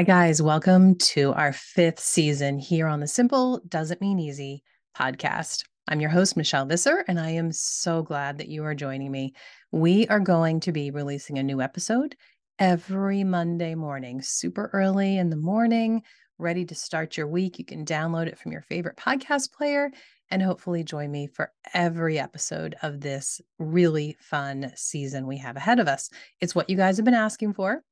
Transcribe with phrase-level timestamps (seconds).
[0.00, 0.40] Hi, guys.
[0.40, 4.62] Welcome to our fifth season here on the Simple Doesn't Mean Easy
[4.96, 5.64] podcast.
[5.88, 9.34] I'm your host, Michelle Visser, and I am so glad that you are joining me.
[9.72, 12.16] We are going to be releasing a new episode
[12.58, 16.00] every Monday morning, super early in the morning,
[16.38, 17.58] ready to start your week.
[17.58, 19.90] You can download it from your favorite podcast player
[20.30, 25.78] and hopefully join me for every episode of this really fun season we have ahead
[25.78, 26.08] of us.
[26.40, 27.82] It's what you guys have been asking for.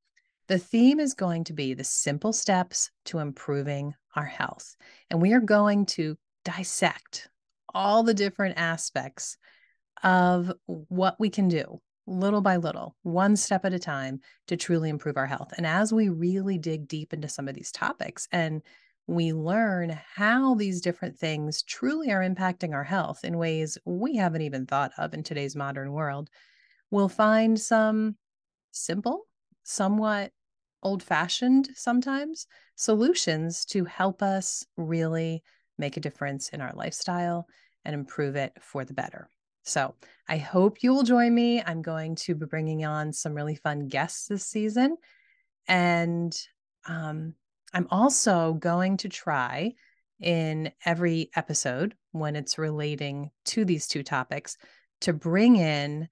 [0.49, 4.77] The theme is going to be the simple steps to improving our health.
[5.11, 7.29] And we are going to dissect
[7.75, 9.37] all the different aspects
[10.03, 14.89] of what we can do little by little, one step at a time to truly
[14.89, 15.53] improve our health.
[15.59, 18.63] And as we really dig deep into some of these topics and
[19.07, 24.41] we learn how these different things truly are impacting our health in ways we haven't
[24.41, 26.31] even thought of in today's modern world,
[26.91, 28.17] we'll find some
[28.71, 29.27] simple,
[29.63, 30.33] somewhat
[30.83, 32.47] old fashioned sometimes
[32.77, 35.43] solutions to help us really
[35.79, 37.47] make a difference in our lifestyle
[37.85, 39.29] and improve it for the better.
[39.65, 39.95] So
[40.29, 41.63] I hope you will join me.
[41.63, 44.97] I'm going to be bringing on some really fun guests this season.
[45.67, 46.37] And
[46.89, 47.35] um,
[47.75, 49.75] I'm also going to try
[50.21, 54.57] in every episode when it's relating to these two topics
[55.03, 56.09] to bring in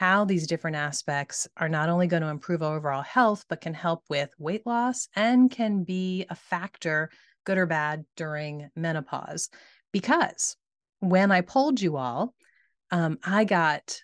[0.00, 4.02] how these different aspects are not only going to improve overall health, but can help
[4.08, 7.10] with weight loss and can be a factor,
[7.44, 9.50] good or bad, during menopause.
[9.92, 10.56] Because
[11.00, 12.34] when I polled you all,
[12.90, 14.00] um, I got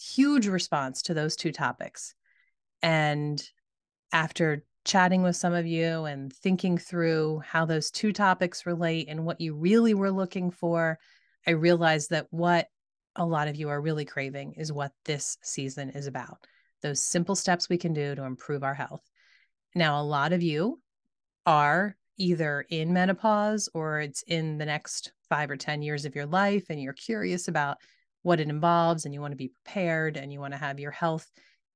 [0.00, 2.14] huge response to those two topics.
[2.80, 3.42] And
[4.12, 9.24] after chatting with some of you and thinking through how those two topics relate and
[9.24, 11.00] what you really were looking for,
[11.44, 12.68] I realized that what
[13.16, 16.46] a lot of you are really craving is what this season is about
[16.82, 19.08] those simple steps we can do to improve our health.
[19.74, 20.80] Now, a lot of you
[21.46, 26.26] are either in menopause or it's in the next five or 10 years of your
[26.26, 27.78] life, and you're curious about
[28.22, 30.90] what it involves, and you want to be prepared and you want to have your
[30.90, 31.30] health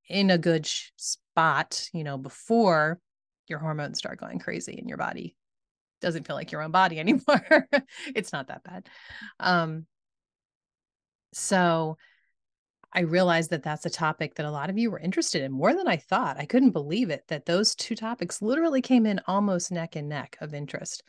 [0.08, 0.66] in a good
[0.96, 3.00] spot, you know, before
[3.48, 5.36] your hormones start going crazy in your body
[6.00, 7.68] doesn't feel like your own body anymore.
[8.14, 8.88] it's not that bad.
[9.40, 9.86] Um,
[11.36, 11.98] so
[12.92, 15.74] I realized that that's a topic that a lot of you were interested in more
[15.74, 16.38] than I thought.
[16.38, 20.38] I couldn't believe it that those two topics literally came in almost neck and neck
[20.40, 21.02] of interest.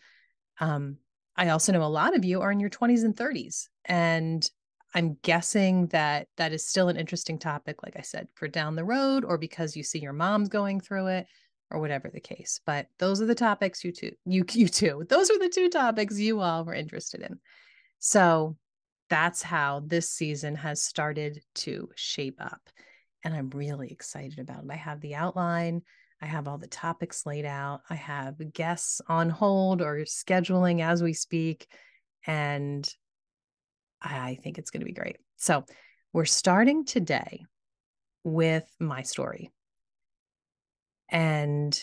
[0.60, 0.98] Um,
[1.38, 3.70] I also know a lot of you are in your 20s and 30s.
[3.86, 4.50] And
[4.94, 8.84] I'm guessing that that is still an interesting topic, like I said, for down the
[8.84, 11.28] road or because you see your mom's going through it
[11.72, 12.60] or whatever the case.
[12.66, 16.20] But those are the topics you two, you, you two, those are the two topics
[16.20, 17.40] you all were interested in.
[18.00, 18.58] So
[19.10, 22.70] that's how this season has started to shape up.
[23.24, 24.72] And I'm really excited about it.
[24.72, 25.82] I have the outline,
[26.22, 31.02] I have all the topics laid out, I have guests on hold or scheduling as
[31.02, 31.68] we speak.
[32.26, 32.88] And
[34.02, 35.18] I think it's going to be great.
[35.38, 35.66] So,
[36.14, 37.46] we're starting today
[38.24, 39.52] with my story.
[41.10, 41.80] And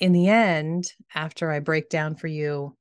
[0.00, 2.76] in the end, after I break down for you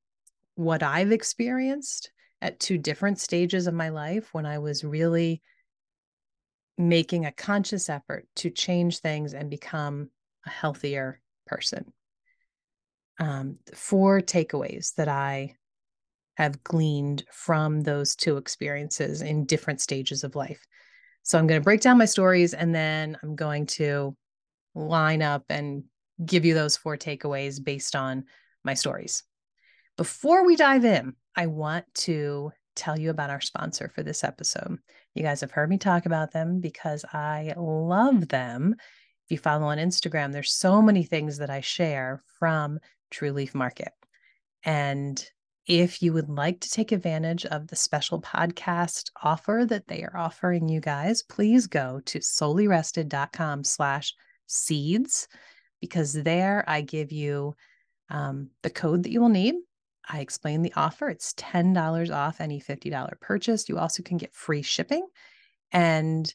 [0.56, 2.12] what I've experienced
[2.42, 5.42] at two different stages of my life when I was really
[6.78, 10.10] making a conscious effort to change things and become
[10.46, 11.92] a healthier person.
[13.20, 15.56] Um, four takeaways that I
[16.38, 20.66] have gleaned from those two experiences in different stages of life.
[21.24, 24.16] So I'm going to break down my stories and then I'm going to
[24.74, 25.84] line up and
[26.26, 28.24] give you those four takeaways based on
[28.64, 29.24] my stories.
[29.98, 34.78] Before we dive in, I want to tell you about our sponsor for this episode.
[35.16, 38.76] You guys have heard me talk about them because I love them.
[38.78, 42.78] If you follow on Instagram, there's so many things that I share from
[43.10, 43.94] True Leaf Market.
[44.66, 45.26] And
[45.66, 50.18] if you would like to take advantage of the special podcast offer that they are
[50.18, 54.14] offering you guys, please go to soulyrested.com slash
[54.48, 55.30] seeds
[55.80, 57.56] because there I give you
[58.10, 59.56] um, the code that you will need
[60.10, 61.08] I explain the offer.
[61.08, 63.70] It's $10 off any $50 purchase.
[63.70, 65.06] You also can get free shipping.
[65.72, 66.34] And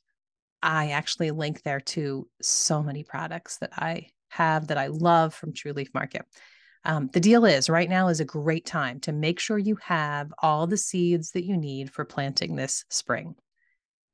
[0.62, 5.52] I actually link there to so many products that I have that I love from
[5.52, 6.24] True Leaf Market.
[6.84, 10.32] Um, the deal is right now is a great time to make sure you have
[10.38, 13.34] all the seeds that you need for planting this spring.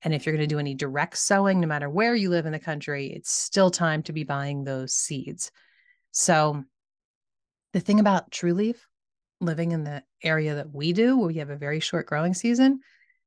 [0.02, 2.52] And if you're going to do any direct sowing, no matter where you live in
[2.52, 5.50] the country, it's still time to be buying those seeds.
[6.12, 6.64] So,
[7.72, 8.88] the thing about True Leaf
[9.40, 12.80] living in the area that we do, where we have a very short growing season,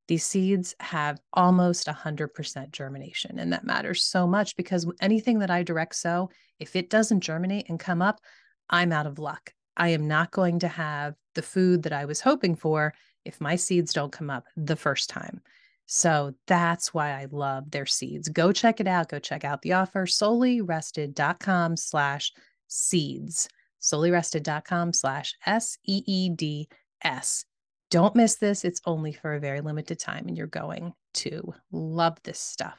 [0.06, 5.62] These seeds have almost 100% germination, and that matters so much because anything that I
[5.62, 6.28] direct sow,
[6.58, 8.20] if it doesn't germinate and come up,
[8.68, 9.54] I'm out of luck.
[9.76, 12.92] I am not going to have the food that I was hoping for
[13.24, 15.40] if my seeds don't come up the first time.
[15.86, 18.28] So that's why I love their seeds.
[18.28, 19.08] Go check it out.
[19.08, 22.32] Go check out the offer soulyrested.com slash
[22.68, 23.48] seeds.
[23.84, 26.68] Soulyrested.com slash S E E D
[27.02, 27.44] S.
[27.90, 28.64] Don't miss this.
[28.64, 32.78] It's only for a very limited time and you're going to love this stuff.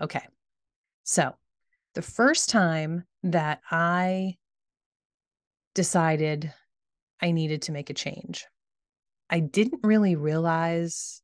[0.00, 0.26] Okay.
[1.04, 1.34] So
[1.94, 4.36] the first time that I
[5.74, 6.52] decided
[7.20, 8.46] I needed to make a change,
[9.28, 11.20] I didn't really realize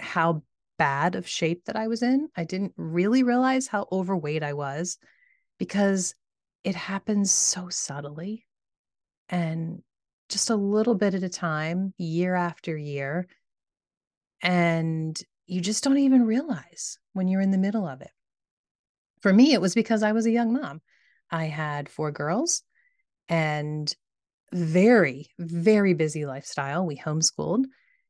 [0.00, 0.42] how
[0.76, 2.28] bad of shape that I was in.
[2.36, 4.98] I didn't really realize how overweight I was
[5.58, 6.14] because
[6.64, 8.46] it happens so subtly
[9.28, 9.82] and
[10.28, 13.26] just a little bit at a time, year after year.
[14.42, 18.10] And you just don't even realize when you're in the middle of it.
[19.20, 20.80] For me, it was because I was a young mom.
[21.30, 22.62] I had four girls
[23.28, 23.94] and
[24.52, 26.86] very, very busy lifestyle.
[26.86, 27.64] We homeschooled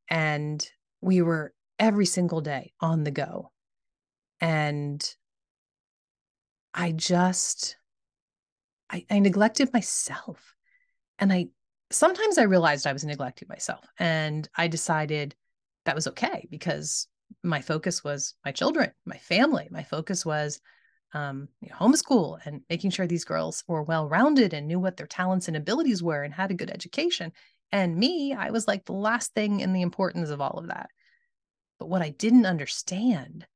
[0.09, 0.67] and
[1.01, 3.51] we were every single day on the go.
[4.41, 5.03] And
[6.73, 7.77] I just,
[8.91, 10.55] I, I neglected myself.
[11.19, 11.49] And I,
[11.91, 15.35] sometimes I realized I was neglecting myself and I decided
[15.85, 17.07] that was okay because
[17.43, 19.69] my focus was my children, my family.
[19.71, 20.61] My focus was
[21.13, 24.97] um, you know, homeschool and making sure these girls were well rounded and knew what
[24.97, 27.33] their talents and abilities were and had a good education.
[27.73, 30.91] And me, I was like the last thing in the importance of all of that.
[31.79, 33.47] But what I didn't understand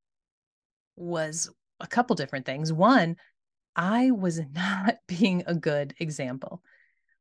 [0.96, 2.72] was a couple different things.
[2.72, 3.16] One,
[3.76, 6.62] I was not being a good example.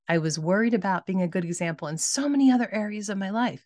[0.07, 3.29] I was worried about being a good example in so many other areas of my
[3.29, 3.65] life.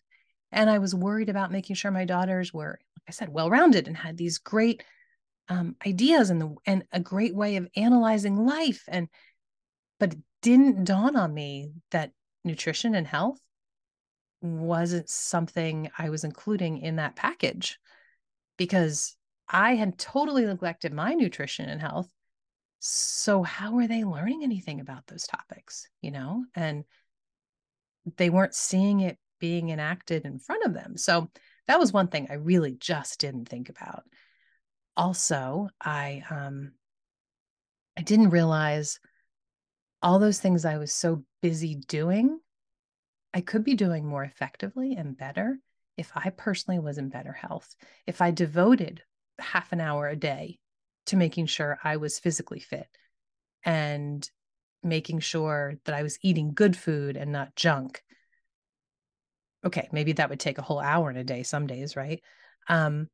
[0.52, 3.86] And I was worried about making sure my daughters were, like I said, well rounded
[3.86, 4.82] and had these great
[5.48, 8.84] um, ideas and, the, and a great way of analyzing life.
[8.88, 9.08] And,
[9.98, 12.12] but it didn't dawn on me that
[12.44, 13.40] nutrition and health
[14.40, 17.78] wasn't something I was including in that package
[18.56, 19.16] because
[19.48, 22.08] I had totally neglected my nutrition and health.
[22.80, 25.88] So, how were they learning anything about those topics?
[26.00, 26.84] You know, and
[28.16, 30.96] they weren't seeing it being enacted in front of them.
[30.96, 31.30] So,
[31.66, 34.04] that was one thing I really just didn't think about.
[34.96, 36.72] Also, I, um,
[37.96, 39.00] I didn't realize
[40.00, 42.38] all those things I was so busy doing
[43.34, 45.58] I could be doing more effectively and better
[45.96, 47.74] if I personally was in better health,
[48.06, 49.02] if I devoted
[49.38, 50.58] half an hour a day
[51.08, 52.88] to making sure I was physically fit
[53.64, 54.28] and
[54.82, 58.02] making sure that I was eating good food and not junk.
[59.64, 62.22] Okay, maybe that would take a whole hour in a day some days, right?
[62.68, 63.08] Um,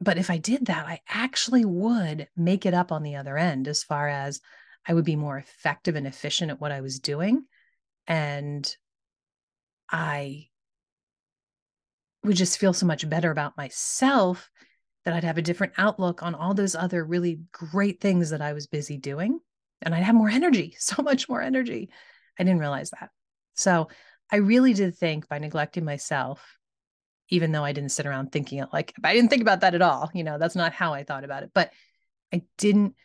[0.00, 3.68] but if I did that, I actually would make it up on the other end
[3.68, 4.40] as far as
[4.86, 7.44] I would be more effective and efficient at what I was doing.
[8.06, 8.76] And
[9.90, 10.48] I
[12.24, 14.50] would just feel so much better about myself
[15.06, 18.52] that I'd have a different outlook on all those other really great things that I
[18.52, 19.38] was busy doing.
[19.80, 21.90] And I'd have more energy, so much more energy.
[22.38, 23.10] I didn't realize that.
[23.54, 23.88] So
[24.32, 26.44] I really did think by neglecting myself,
[27.28, 29.82] even though I didn't sit around thinking it like I didn't think about that at
[29.82, 30.10] all.
[30.12, 31.50] You know, that's not how I thought about it.
[31.54, 31.70] But
[32.34, 32.96] I didn't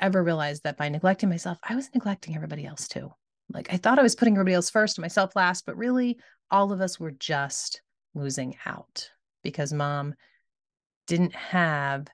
[0.00, 3.12] ever realize that by neglecting myself, I was neglecting everybody else too.
[3.48, 6.18] Like I thought I was putting everybody else first and myself last, but really
[6.50, 7.80] all of us were just
[8.12, 9.08] losing out
[9.44, 10.14] because mom
[11.08, 12.06] didn't have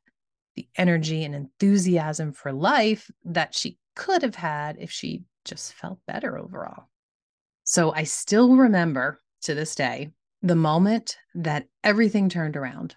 [0.57, 5.99] the energy and enthusiasm for life that she could have had if she just felt
[6.07, 6.89] better overall.
[7.65, 10.11] So I still remember to this day
[10.43, 12.97] the moment that everything turned around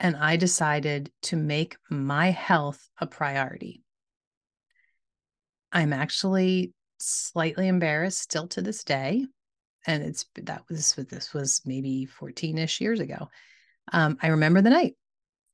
[0.00, 3.82] and I decided to make my health a priority.
[5.70, 9.24] I'm actually slightly embarrassed still to this day.
[9.86, 13.28] And it's that was this was maybe 14-ish years ago.
[13.92, 14.94] Um, I remember the night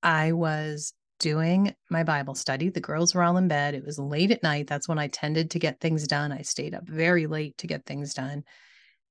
[0.02, 2.68] I was doing my Bible study.
[2.68, 3.74] The girls were all in bed.
[3.74, 4.66] It was late at night.
[4.66, 6.32] That's when I tended to get things done.
[6.32, 8.44] I stayed up very late to get things done.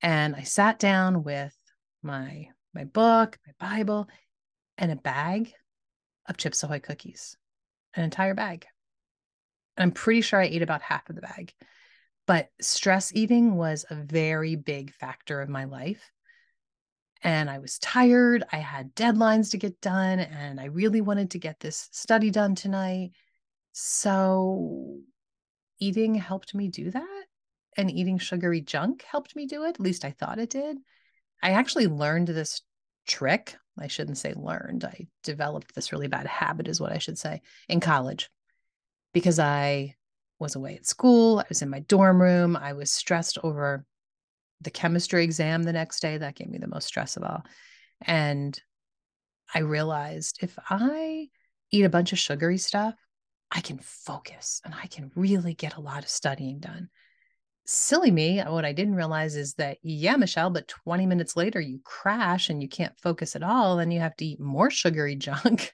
[0.02, 1.56] And I sat down with
[2.02, 4.08] my my book, my Bible,
[4.78, 5.52] and a bag
[6.28, 7.36] of Chips Ahoy cookies,
[7.96, 8.68] an entire bag.
[9.76, 11.54] And I'm pretty sure I ate about half of the bag.
[12.28, 16.12] But stress eating was a very big factor of my life.
[17.24, 18.44] And I was tired.
[18.52, 22.56] I had deadlines to get done, and I really wanted to get this study done
[22.56, 23.12] tonight.
[23.74, 25.00] So,
[25.80, 27.24] eating helped me do that.
[27.76, 29.70] And eating sugary junk helped me do it.
[29.70, 30.78] At least I thought it did.
[31.44, 32.62] I actually learned this
[33.08, 34.84] trick I shouldn't say learned.
[34.84, 38.30] I developed this really bad habit, is what I should say, in college
[39.14, 39.96] because I
[40.40, 41.40] was away at school.
[41.40, 42.56] I was in my dorm room.
[42.56, 43.86] I was stressed over
[44.62, 46.18] the chemistry exam the next day.
[46.18, 47.44] That gave me the most stress of all.
[48.02, 48.60] And
[49.54, 51.30] I realized if I
[51.72, 52.96] eat a bunch of sugary stuff,
[53.52, 56.90] I can focus and I can really get a lot of studying done.
[57.66, 61.80] Silly me, what I didn't realize is that, yeah, Michelle, but 20 minutes later, you
[61.84, 63.80] crash and you can't focus at all.
[63.80, 65.74] And you have to eat more sugary junk.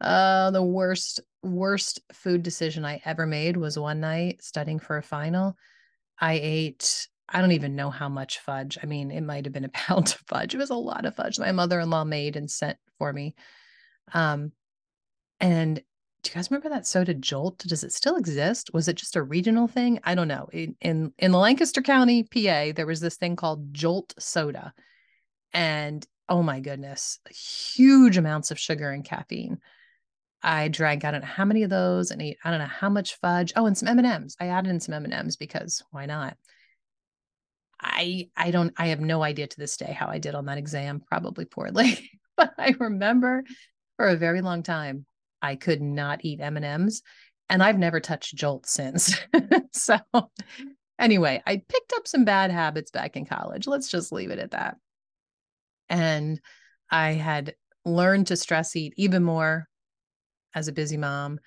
[0.00, 5.02] uh, the worst, worst food decision I ever made was one night studying for a
[5.02, 5.56] final.
[6.20, 8.78] I ate I don't even know how much fudge.
[8.82, 10.54] I mean, it might have been a pound of fudge.
[10.54, 13.34] It was a lot of fudge my mother-in-law made and sent for me.
[14.14, 14.52] Um,
[15.40, 15.76] and
[16.22, 17.58] do you guys remember that soda Jolt?
[17.58, 18.70] Does it still exist?
[18.72, 20.00] Was it just a regional thing?
[20.02, 20.48] I don't know.
[20.52, 24.72] In in, in Lancaster County, PA, there was this thing called Jolt soda.
[25.52, 29.58] And oh my goodness, huge amounts of sugar and caffeine.
[30.42, 32.88] I drank I don't know how many of those and ate I don't know how
[32.88, 33.52] much fudge.
[33.54, 34.36] Oh, and some M&Ms.
[34.40, 36.36] I added in some M&Ms because why not?
[37.80, 40.58] I I don't I have no idea to this day how I did on that
[40.58, 42.10] exam, probably poorly.
[42.36, 43.44] but I remember
[43.96, 45.06] for a very long time
[45.40, 47.02] I could not eat M&Ms
[47.48, 49.16] and I've never touched Jolt since.
[49.72, 49.98] so
[50.98, 53.66] anyway, I picked up some bad habits back in college.
[53.66, 54.76] Let's just leave it at that.
[55.88, 56.40] And
[56.90, 57.54] I had
[57.84, 59.68] learned to stress eat even more
[60.54, 61.38] as a busy mom.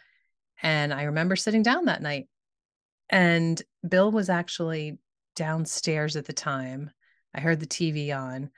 [0.63, 2.27] And I remember sitting down that night
[3.09, 4.97] and Bill was actually
[5.41, 6.91] downstairs at the time.
[7.33, 8.51] I heard the TV on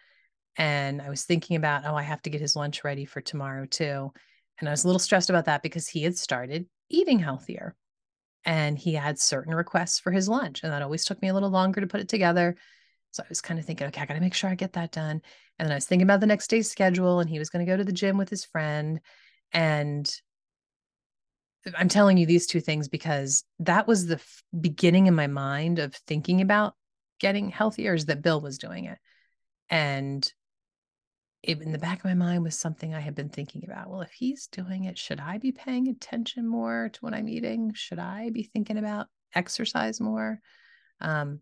[0.57, 3.65] and I was thinking about, oh, I have to get his lunch ready for tomorrow
[3.65, 4.11] too.
[4.59, 7.73] And I was a little stressed about that because he had started eating healthier
[8.43, 10.61] and he had certain requests for his lunch.
[10.61, 12.57] And that always took me a little longer to put it together.
[13.11, 14.91] So I was kind of thinking, okay, I got to make sure I get that
[14.91, 15.21] done.
[15.57, 17.71] And then I was thinking about the next day's schedule and he was going to
[17.71, 18.99] go to the gym with his friend.
[19.53, 20.13] And
[21.77, 25.79] I'm telling you these two things because that was the f- beginning in my mind
[25.79, 26.75] of thinking about
[27.19, 28.97] getting healthier is that Bill was doing it.
[29.69, 30.29] And
[31.41, 33.89] it, in the back of my mind was something I had been thinking about.
[33.89, 37.73] Well, if he's doing it, should I be paying attention more to what I'm eating?
[37.73, 40.39] Should I be thinking about exercise more?
[41.01, 41.41] Um,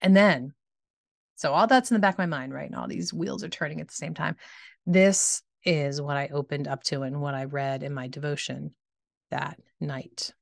[0.00, 0.54] and then,
[1.36, 2.68] so all that's in the back of my mind, right?
[2.68, 4.36] And all these wheels are turning at the same time.
[4.86, 8.74] This is what I opened up to and what I read in my devotion
[9.32, 10.32] that night.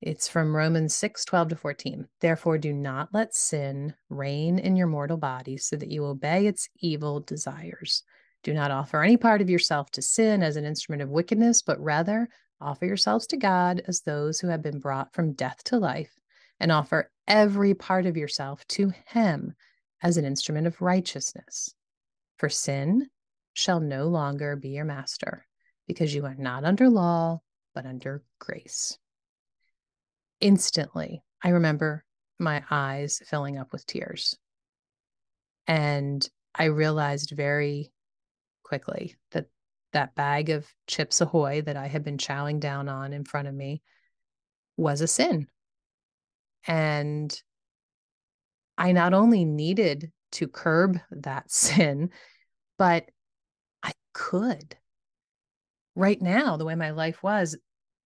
[0.00, 2.08] It's from Romans 6 12 to 14.
[2.20, 6.68] Therefore, do not let sin reign in your mortal body so that you obey its
[6.78, 8.02] evil desires.
[8.42, 11.78] Do not offer any part of yourself to sin as an instrument of wickedness, but
[11.80, 12.28] rather
[12.60, 16.14] offer yourselves to God as those who have been brought from death to life,
[16.60, 19.54] and offer every part of yourself to Him
[20.02, 21.74] as an instrument of righteousness.
[22.38, 23.10] For sin
[23.52, 25.44] shall no longer be your master
[25.90, 27.40] because you are not under law,
[27.74, 28.96] but under grace.
[30.40, 32.04] Instantly, I remember
[32.38, 34.38] my eyes filling up with tears.
[35.66, 37.90] And I realized very
[38.62, 39.46] quickly that
[39.92, 43.54] that bag of Chips Ahoy that I had been chowing down on in front of
[43.54, 43.82] me
[44.76, 45.48] was a sin.
[46.68, 47.36] And
[48.78, 52.10] I not only needed to curb that sin,
[52.78, 53.10] but
[53.82, 54.76] I could
[55.94, 57.56] right now, the way my life was,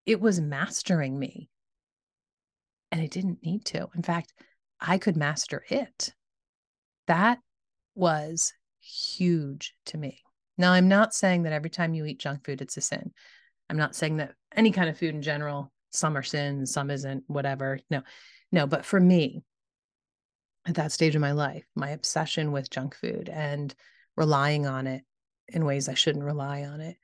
[0.07, 1.49] it was mastering me.
[2.91, 3.89] And it didn't need to.
[3.95, 4.33] In fact,
[4.81, 6.13] I could master it.
[7.07, 7.39] That
[7.95, 10.23] was huge to me.
[10.57, 13.13] Now, I'm not saying that every time you eat junk food, it's a sin.
[13.69, 17.25] I'm not saying that any kind of food in general, some are sins, some isn't,
[17.27, 17.81] whatever.
[17.91, 18.03] No,
[18.53, 18.67] no.
[18.67, 19.43] But for me,
[20.67, 23.75] at that stage of my life, my obsession with junk food and
[24.17, 25.03] relying on it
[25.49, 26.97] in ways I shouldn't rely on it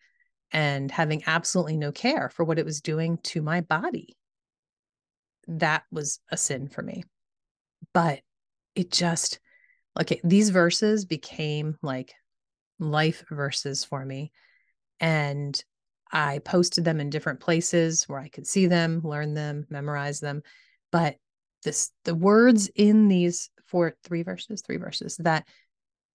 [0.52, 4.16] and having absolutely no care for what it was doing to my body.
[5.46, 7.04] That was a sin for me.
[7.92, 8.20] But
[8.74, 9.40] it just,
[10.00, 12.14] okay, these verses became like
[12.78, 14.32] life verses for me.
[15.00, 15.62] And
[16.12, 20.42] I posted them in different places where I could see them, learn them, memorize them.
[20.90, 21.16] But
[21.62, 25.46] this, the words in these four, three verses, three verses that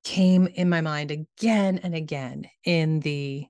[0.03, 3.45] came in my mind again and again in the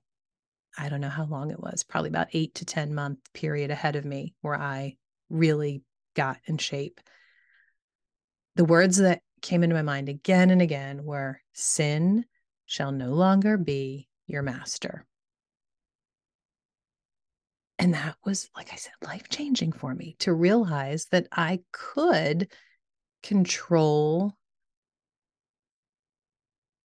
[0.78, 3.96] I don't know how long it was, probably about eight to 10 month period ahead
[3.96, 4.96] of me where I
[5.30, 5.82] really
[6.14, 7.00] got in shape.
[8.56, 12.24] The words that came into my mind again and again were sin
[12.66, 15.06] shall no longer be your master.
[17.78, 22.50] And that was, like I said, life changing for me to realize that I could
[23.22, 24.34] control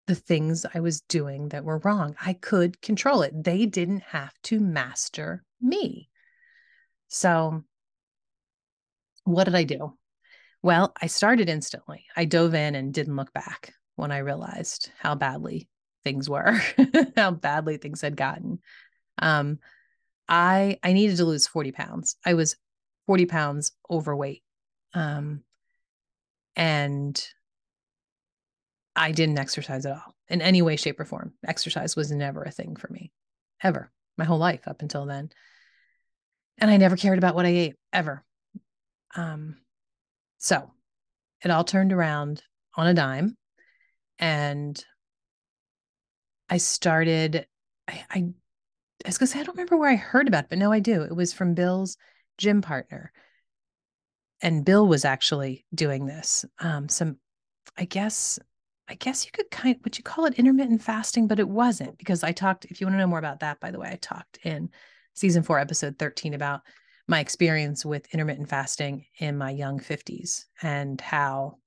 [0.09, 2.17] the things I was doing that were wrong.
[2.25, 3.45] I could control it.
[3.45, 6.09] They didn't have to master me.
[7.09, 7.63] So,
[9.25, 9.97] what did I do?
[10.63, 12.07] Well, I started instantly.
[12.17, 15.69] I dove in and didn't look back when I realized how badly
[16.05, 16.59] things were,
[17.17, 18.61] how badly things had gotten.
[19.19, 19.59] Um,
[20.27, 22.17] I I needed to lose 40 pounds.
[22.25, 22.57] I was
[23.07, 24.43] 40 pounds overweight.
[24.95, 25.43] Um,
[26.57, 27.29] and
[28.99, 31.33] I didn't exercise at all in any way, shape, or form.
[31.47, 33.13] Exercise was never a thing for me,
[33.63, 35.31] ever, my whole life up until then.
[36.59, 38.25] And I never cared about what I ate, ever.
[39.15, 39.57] Um,
[40.39, 40.71] so
[41.45, 42.43] it all turned around
[42.77, 43.37] on a dime.
[44.19, 44.85] And
[46.51, 47.47] I started,
[47.87, 48.19] I, I,
[49.05, 50.81] I was gonna say, I don't remember where I heard about it, but no, I
[50.81, 51.03] do.
[51.03, 51.97] It was from Bill's
[52.37, 53.13] gym partner.
[54.41, 56.45] And Bill was actually doing this.
[56.59, 57.19] Um, some,
[57.77, 58.41] I guess,
[58.89, 62.25] I guess you could kind would you call it intermittent fasting, but it wasn't because
[62.25, 64.39] I talked, if you want to know more about that, by the way, I talked
[64.45, 64.71] in
[65.15, 66.63] season four, episode 13 about
[67.07, 71.59] my experience with intermittent fasting in my young 50s and how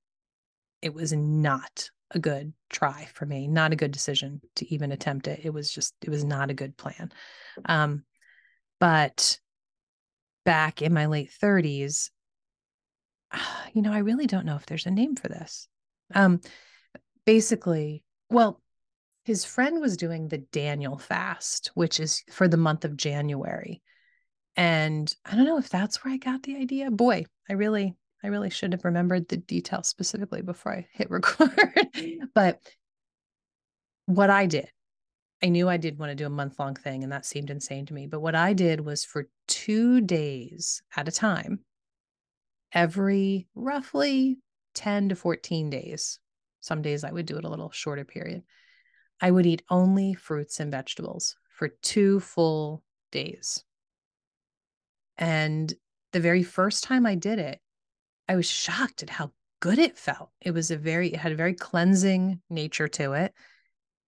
[0.80, 5.28] it was not a good try for me, not a good decision to even attempt
[5.28, 5.40] it.
[5.44, 7.12] It was just, it was not a good plan.
[7.64, 8.04] Um,
[8.80, 9.38] but
[10.44, 12.10] back in my late 30s,
[13.72, 15.68] you know, I really don't know if there's a name for this.
[16.14, 16.40] Um,
[17.24, 18.60] basically, well,
[19.24, 23.82] his friend was doing the Daniel fast, which is for the month of January.
[24.56, 26.90] And I don't know if that's where I got the idea.
[26.90, 31.52] Boy, I really, I really should have remembered the details specifically before I hit record.
[32.34, 32.60] but
[34.06, 34.68] what I did,
[35.42, 37.86] I knew I did want to do a month long thing, and that seemed insane
[37.86, 38.06] to me.
[38.06, 41.60] But what I did was for two days at a time,
[42.72, 44.38] every roughly
[44.74, 46.18] 10 to 14 days,
[46.62, 48.42] some days I would do it a little shorter period.
[49.20, 53.62] I would eat only fruits and vegetables for two full days.
[55.18, 55.72] And
[56.12, 57.60] the very first time I did it,
[58.28, 60.30] I was shocked at how good it felt.
[60.40, 63.34] It was a very, it had a very cleansing nature to it.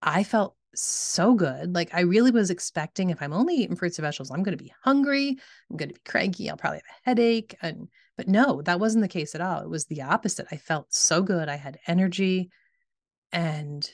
[0.01, 1.73] I felt so good.
[1.73, 4.63] Like I really was expecting if I'm only eating fruits and vegetables, I'm going to
[4.63, 5.37] be hungry.
[5.69, 6.49] I'm going to be cranky.
[6.49, 7.55] I'll probably have a headache.
[7.61, 9.61] And but no, that wasn't the case at all.
[9.61, 10.47] It was the opposite.
[10.51, 11.49] I felt so good.
[11.49, 12.49] I had energy
[13.31, 13.89] and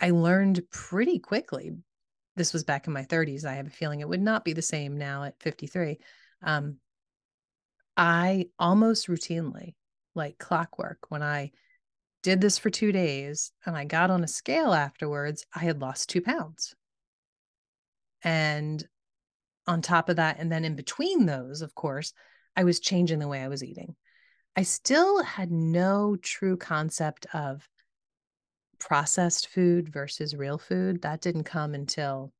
[0.00, 1.72] I learned pretty quickly.
[2.36, 3.44] This was back in my 30s.
[3.44, 5.98] I have a feeling it would not be the same now at 53.
[6.42, 6.76] Um,
[7.96, 9.74] I almost routinely,
[10.14, 11.50] like clockwork, when I
[12.22, 16.08] did this for two days and I got on a scale afterwards, I had lost
[16.08, 16.74] two pounds.
[18.22, 18.86] And
[19.66, 22.12] on top of that, and then in between those, of course,
[22.60, 23.96] I was changing the way I was eating.
[24.54, 27.66] I still had no true concept of
[28.78, 31.00] processed food versus real food.
[31.00, 32.34] That didn't come until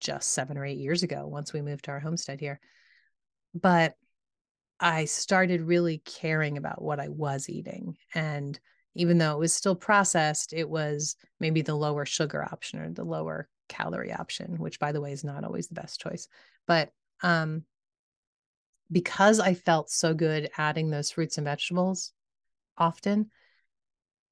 [0.00, 2.58] just seven or eight years ago once we moved to our homestead here.
[3.52, 3.96] But
[4.80, 7.98] I started really caring about what I was eating.
[8.14, 8.58] And
[8.94, 13.04] even though it was still processed, it was maybe the lower sugar option or the
[13.04, 16.28] lower calorie option, which by the way is not always the best choice.
[16.66, 16.88] But
[17.22, 17.64] um,
[18.90, 22.12] because I felt so good adding those fruits and vegetables
[22.78, 23.30] often,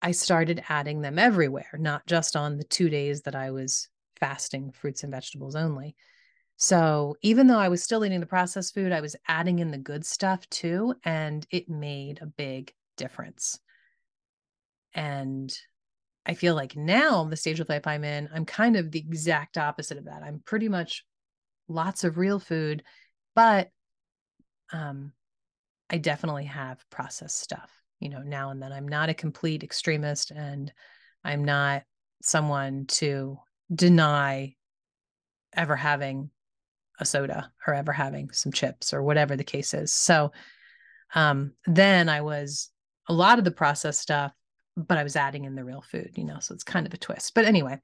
[0.02, 3.88] I started adding them everywhere, not just on the two days that I was
[4.20, 5.96] fasting fruits and vegetables only.
[6.56, 9.78] So even though I was still eating the processed food, I was adding in the
[9.78, 10.94] good stuff too.
[11.04, 13.58] And it made a big difference.
[14.94, 15.56] And
[16.26, 19.58] I feel like now, the stage of life I'm in, I'm kind of the exact
[19.58, 20.22] opposite of that.
[20.22, 21.04] I'm pretty much
[21.68, 22.82] lots of real food,
[23.34, 23.70] but
[24.72, 25.12] um,
[25.90, 28.72] I definitely have processed stuff, you know, now and then.
[28.72, 30.72] I'm not a complete extremist and
[31.24, 31.83] I'm not
[32.22, 33.38] someone to
[33.74, 34.55] deny
[35.55, 36.31] ever having
[37.00, 39.92] a soda or ever having some chips or whatever the case is.
[39.92, 40.33] So
[41.14, 42.70] um, then I was
[43.09, 44.33] a lot of the processed stuff
[44.77, 46.98] but I was adding in the real food, you know, so it's kind of a
[46.98, 47.35] twist.
[47.35, 47.79] But anyway,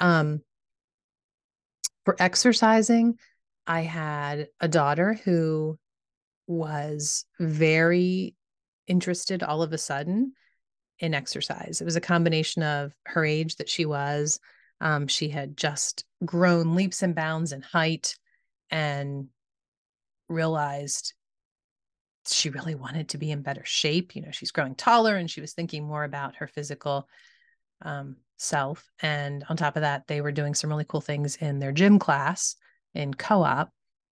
[0.00, 0.40] um,
[2.04, 3.18] for exercising,
[3.66, 5.78] I had a daughter who
[6.46, 8.34] was very
[8.86, 10.32] interested all of a sudden
[10.98, 11.80] in exercise.
[11.80, 14.40] It was a combination of her age that she was.
[14.80, 18.16] Um, she had just grown leaps and bounds in height
[18.70, 19.28] and
[20.28, 21.14] realized
[22.28, 24.16] she really wanted to be in better shape.
[24.16, 27.08] You know, she's growing taller and she was thinking more about her physical
[27.82, 28.90] um, self.
[29.00, 31.98] And on top of that, they were doing some really cool things in their gym
[31.98, 32.56] class
[32.94, 33.70] in co op.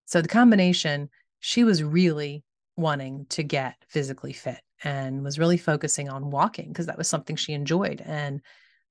[0.06, 1.08] So the combination,
[1.44, 2.44] she was really
[2.76, 7.34] wanting to get physically fit and was really focusing on walking because that was something
[7.34, 8.00] she enjoyed.
[8.00, 8.40] And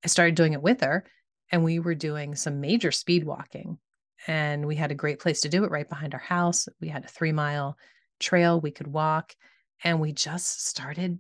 [0.04, 1.06] I started doing it with her,
[1.50, 3.80] and we were doing some major speed walking.
[4.28, 6.68] And we had a great place to do it right behind our house.
[6.82, 7.78] We had a three mile
[8.20, 9.34] trail we could walk,
[9.82, 11.20] and we just started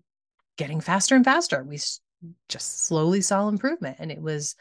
[0.57, 1.63] getting faster and faster.
[1.63, 1.79] We
[2.49, 3.97] just slowly saw improvement.
[3.99, 4.55] And it was,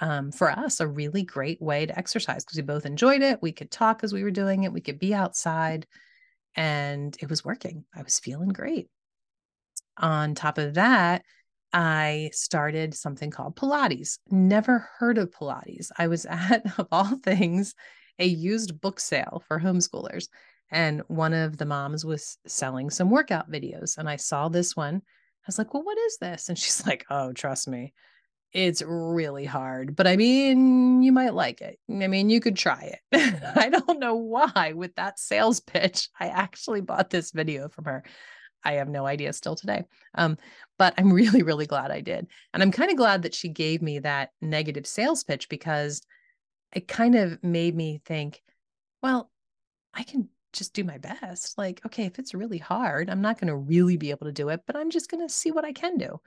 [0.00, 3.42] um, for us, a really great way to exercise because we both enjoyed it.
[3.42, 5.86] We could talk as we were doing it, we could be outside,
[6.56, 7.84] and it was working.
[7.94, 8.88] I was feeling great.
[9.98, 11.22] On top of that,
[11.72, 14.18] I started something called Pilates.
[14.30, 15.90] Never heard of Pilates.
[15.96, 17.74] I was at, of all things,
[18.18, 20.28] a used book sale for homeschoolers.
[20.70, 23.98] And one of the moms was selling some workout videos.
[23.98, 24.96] And I saw this one.
[24.96, 26.48] I was like, well, what is this?
[26.48, 27.92] And she's like, oh, trust me,
[28.52, 29.96] it's really hard.
[29.96, 31.78] But I mean, you might like it.
[31.90, 33.42] I mean, you could try it.
[33.56, 38.04] I don't know why, with that sales pitch, I actually bought this video from her.
[38.64, 39.84] I have no idea still today.
[40.14, 40.36] Um,
[40.78, 42.26] but I'm really, really glad I did.
[42.52, 46.02] And I'm kind of glad that she gave me that negative sales pitch because
[46.72, 48.42] it kind of made me think,
[49.02, 49.30] well,
[49.94, 51.56] I can just do my best.
[51.58, 54.50] Like, okay, if it's really hard, I'm not going to really be able to do
[54.50, 56.20] it, but I'm just going to see what I can do.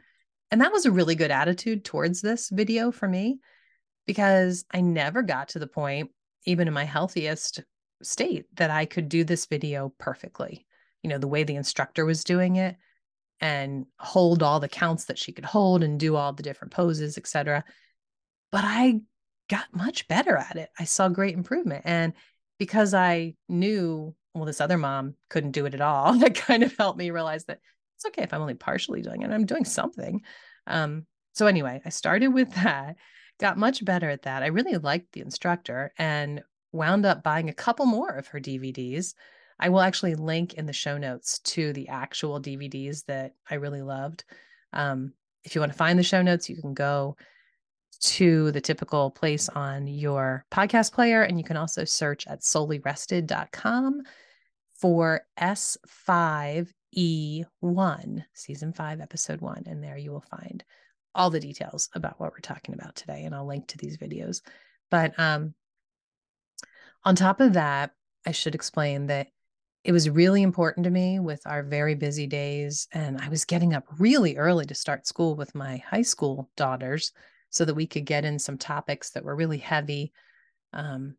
[0.51, 3.39] And that was a really good attitude towards this video for me
[4.05, 6.11] because I never got to the point,
[6.45, 7.61] even in my healthiest
[8.03, 10.65] state, that I could do this video perfectly
[11.05, 12.77] you know, the way the instructor was doing it
[13.39, 17.15] and hold all the counts that she could hold and do all the different poses,
[17.15, 17.63] etc.
[18.51, 19.01] But I
[19.47, 20.69] got much better at it.
[20.79, 21.83] I saw great improvement.
[21.85, 22.13] And
[22.57, 26.75] because I knew, well, this other mom couldn't do it at all, that kind of
[26.75, 27.59] helped me realize that
[28.05, 29.31] it's okay if I'm only partially doing it.
[29.31, 30.21] I'm doing something.
[30.67, 32.95] Um, so anyway, I started with that,
[33.39, 34.43] got much better at that.
[34.43, 36.41] I really liked the instructor and
[36.71, 39.13] wound up buying a couple more of her DVDs
[39.59, 43.81] I will actually link in the show notes to the actual DVDs that I really
[43.81, 44.25] loved.
[44.73, 45.13] Um,
[45.43, 47.15] if you want to find the show notes, you can go
[48.01, 54.01] to the typical place on your podcast player, and you can also search at soulyrested.com
[54.73, 55.21] for
[56.95, 59.63] S5E1, season five, episode one.
[59.65, 60.63] And there you will find
[61.13, 63.23] all the details about what we're talking about today.
[63.23, 64.41] And I'll link to these videos.
[64.91, 65.53] But um,
[67.03, 67.91] on top of that,
[68.25, 69.27] I should explain that
[69.83, 72.87] it was really important to me with our very busy days.
[72.91, 77.11] And I was getting up really early to start school with my high school daughters
[77.51, 80.11] so that we could get in some topics that were really heavy.
[80.73, 81.15] Um,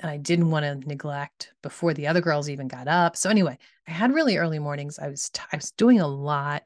[0.00, 3.16] and I didn't want to neglect before the other girls even got up.
[3.16, 4.98] So anyway, I had really early mornings.
[4.98, 6.64] I was t- I was doing a lot,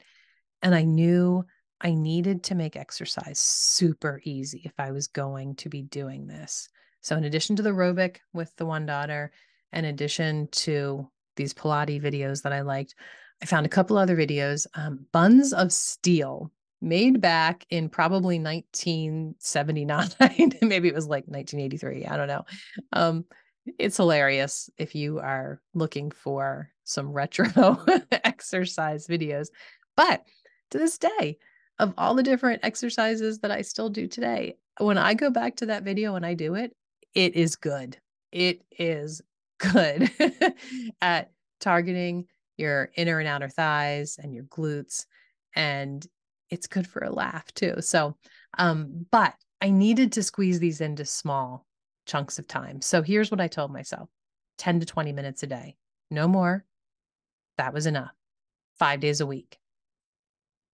[0.62, 1.45] and I knew
[1.81, 6.69] I needed to make exercise super easy if I was going to be doing this.
[7.01, 9.31] So in addition to the aerobic with the one daughter,
[9.73, 12.95] in addition to these Pilates videos that I liked.
[13.43, 14.67] I found a couple other videos.
[14.75, 20.09] Um, Buns of Steel, made back in probably 1979.
[20.62, 22.07] Maybe it was like 1983.
[22.07, 22.45] I don't know.
[22.93, 23.25] Um,
[23.79, 27.79] it's hilarious if you are looking for some retro
[28.25, 29.49] exercise videos.
[29.97, 30.25] But
[30.71, 31.38] to this day,
[31.79, 35.67] of all the different exercises that I still do today, when I go back to
[35.67, 36.75] that video and I do it,
[37.14, 37.99] it is good.
[38.33, 39.23] It is
[39.59, 40.11] good
[41.01, 45.07] at targeting your inner and outer thighs and your glutes.
[45.55, 46.07] And
[46.51, 47.75] it's good for a laugh too.
[47.81, 48.17] So,
[48.57, 51.67] um, but I needed to squeeze these into small
[52.07, 52.81] chunks of time.
[52.81, 54.09] So here's what I told myself
[54.59, 55.77] 10 to 20 minutes a day,
[56.11, 56.65] no more.
[57.57, 58.15] That was enough,
[58.79, 59.59] five days a week.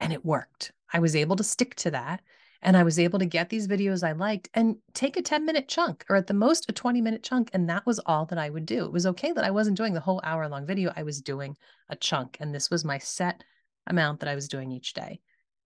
[0.00, 0.72] And it worked.
[0.92, 2.20] I was able to stick to that.
[2.62, 5.68] And I was able to get these videos I liked and take a 10 minute
[5.68, 7.50] chunk or at the most a 20 minute chunk.
[7.52, 8.86] And that was all that I would do.
[8.86, 10.90] It was okay that I wasn't doing the whole hour long video.
[10.96, 11.56] I was doing
[11.90, 12.38] a chunk.
[12.40, 13.44] And this was my set
[13.86, 15.20] amount that I was doing each day.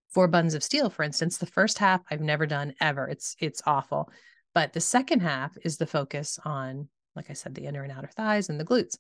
[0.09, 3.07] For Buns of Steel, for instance, the first half I've never done ever.
[3.09, 4.11] It's it's awful.
[4.55, 8.09] But the second half is the focus on, like I said, the inner and outer
[8.09, 8.97] thighs and the glutes.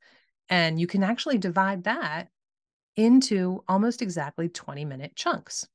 [0.49, 2.29] And you can actually divide that
[2.97, 5.67] into almost exactly 20 minute chunks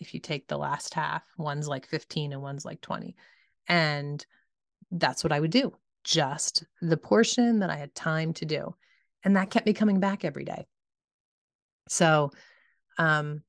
[0.00, 3.14] if you take the last half, one's like 15 and one's like 20.
[3.68, 4.24] And
[4.90, 5.72] that's what I would do,
[6.02, 8.74] just the portion that I had time to do.
[9.22, 10.66] And that kept me coming back every day.
[11.88, 12.30] So,
[12.98, 13.42] um,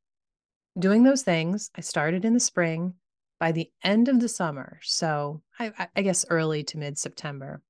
[0.78, 2.96] doing those things, I started in the spring.
[3.40, 7.64] By the end of the summer, so I, I guess early to mid September,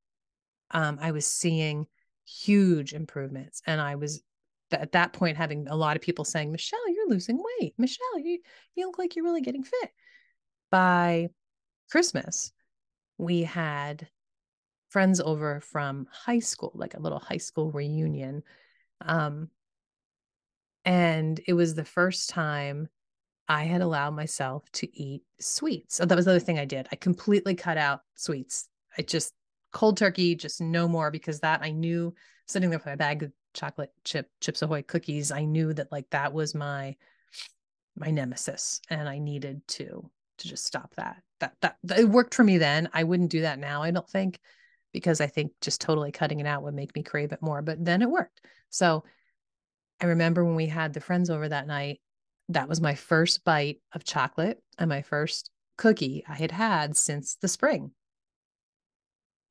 [0.71, 1.87] um, I was seeing
[2.25, 4.21] huge improvements and I was
[4.71, 7.73] at that point having a lot of people saying, Michelle, you're losing weight.
[7.77, 8.39] Michelle, you,
[8.75, 9.91] you look like you're really getting fit.
[10.69, 11.29] By
[11.89, 12.51] Christmas,
[13.17, 14.07] we had
[14.89, 18.43] friends over from high school, like a little high school reunion.
[19.01, 19.49] Um,
[20.85, 22.87] and it was the first time
[23.47, 25.95] I had allowed myself to eat sweets.
[25.95, 26.87] So that was the other thing I did.
[26.91, 28.69] I completely cut out sweets.
[28.97, 29.33] I just
[29.73, 32.13] cold turkey, just no more because that I knew
[32.47, 36.09] sitting there with my bag of chocolate chip chips ahoy cookies, I knew that like
[36.11, 36.95] that was my
[37.95, 41.17] my nemesis and I needed to to just stop that.
[41.39, 42.89] That that, that it worked for me then.
[42.93, 44.39] I wouldn't do that now, I don't think,
[44.93, 47.83] because I think just totally cutting it out would make me crave it more, but
[47.83, 48.41] then it worked.
[48.69, 49.03] So
[50.01, 52.01] I remember when we had the friends over that night,
[52.49, 57.35] that was my first bite of chocolate and my first cookie I had had since
[57.35, 57.91] the spring.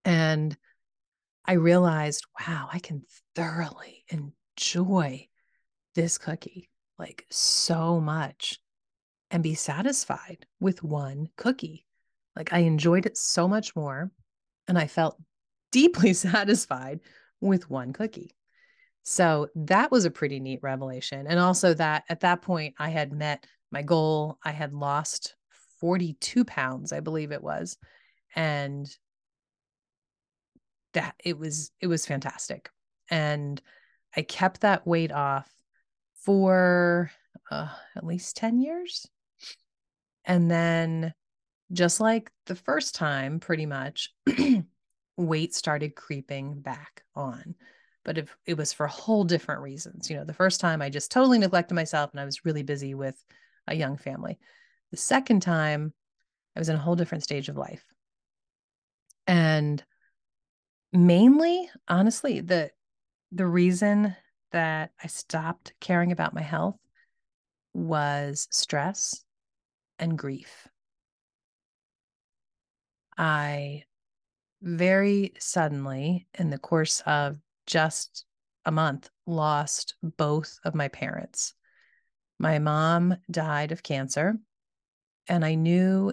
[0.05, 0.57] And
[1.45, 3.03] I realized, wow, I can
[3.35, 5.29] thoroughly enjoy
[5.95, 8.59] this cookie like so much
[9.31, 11.87] and be satisfied with one cookie.
[12.37, 14.11] Like I enjoyed it so much more
[14.67, 15.21] and I felt
[15.71, 17.01] deeply satisfied
[17.41, 18.35] with one cookie.
[19.03, 21.27] So that was a pretty neat revelation.
[21.27, 24.39] And also that at that point, I had met my goal.
[24.45, 25.35] I had lost
[25.81, 27.79] 42 pounds, I believe it was.
[28.35, 28.89] And
[30.93, 32.71] that it was, it was fantastic.
[33.11, 33.61] And
[34.17, 35.49] I kept that weight off
[36.25, 37.11] for
[37.51, 39.07] uh, at least 10 years.
[40.25, 41.15] And then,
[41.73, 44.13] just like the first time, pretty much,
[45.17, 47.55] weight started creeping back on
[48.05, 50.11] but if it was for whole different reasons.
[50.11, 52.95] You know, the first time I just totally neglected myself and I was really busy
[52.95, 53.23] with
[53.67, 54.39] a young family.
[54.91, 55.93] The second time
[56.57, 57.85] I was in a whole different stage of life.
[59.27, 59.83] And
[60.93, 62.71] mainly, honestly, the
[63.33, 64.17] the reason
[64.51, 66.79] that I stopped caring about my health
[67.73, 69.25] was stress
[70.01, 70.67] and grief.
[73.17, 73.85] I
[74.63, 77.39] very suddenly, in the course of
[77.71, 78.25] just
[78.65, 81.55] a month, lost both of my parents.
[82.39, 84.37] My mom died of cancer,
[85.29, 86.13] and I knew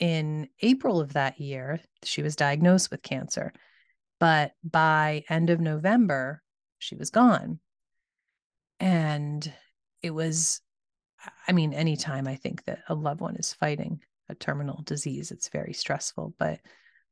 [0.00, 3.52] in April of that year she was diagnosed with cancer.
[4.20, 6.42] But by end of November,
[6.78, 7.60] she was gone.
[8.80, 9.52] And
[10.02, 10.60] it was,
[11.46, 15.48] I mean, anytime I think that a loved one is fighting a terminal disease, it's
[15.48, 16.34] very stressful.
[16.38, 16.60] But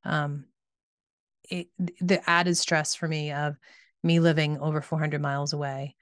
[0.05, 0.47] um,
[1.51, 1.69] it,
[2.01, 3.57] the added stress for me of
[4.03, 5.97] me living over 400 miles away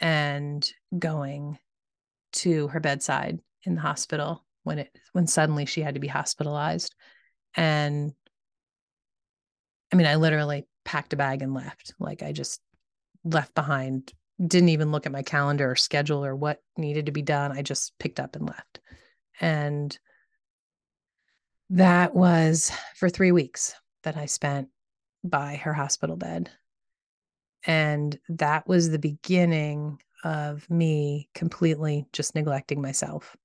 [0.00, 0.68] and
[0.98, 1.58] going
[2.32, 6.94] to her bedside in the hospital when it when suddenly she had to be hospitalized.
[7.54, 8.12] And
[9.92, 11.94] i mean i literally packed a bag and left.
[11.98, 12.60] Like i just
[13.24, 14.12] left behind
[14.44, 17.52] didn't even look at my calendar or schedule or what needed to be done.
[17.52, 18.80] I just picked up and left.
[19.40, 19.96] And
[21.70, 24.68] that was for 3 weeks that I spent
[25.24, 26.50] by her hospital bed.
[27.64, 33.36] And that was the beginning of me completely just neglecting myself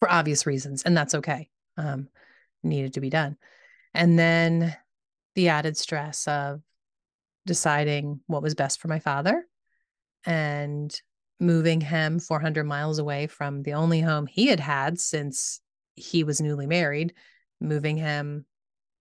[0.00, 0.82] for obvious reasons.
[0.82, 1.48] And that's okay.
[1.76, 2.08] Um,
[2.62, 3.36] needed to be done.
[3.92, 4.76] And then
[5.34, 6.60] the added stress of
[7.46, 9.46] deciding what was best for my father
[10.24, 11.00] and
[11.40, 15.60] moving him 400 miles away from the only home he had had since
[15.94, 17.12] he was newly married,
[17.60, 18.46] moving him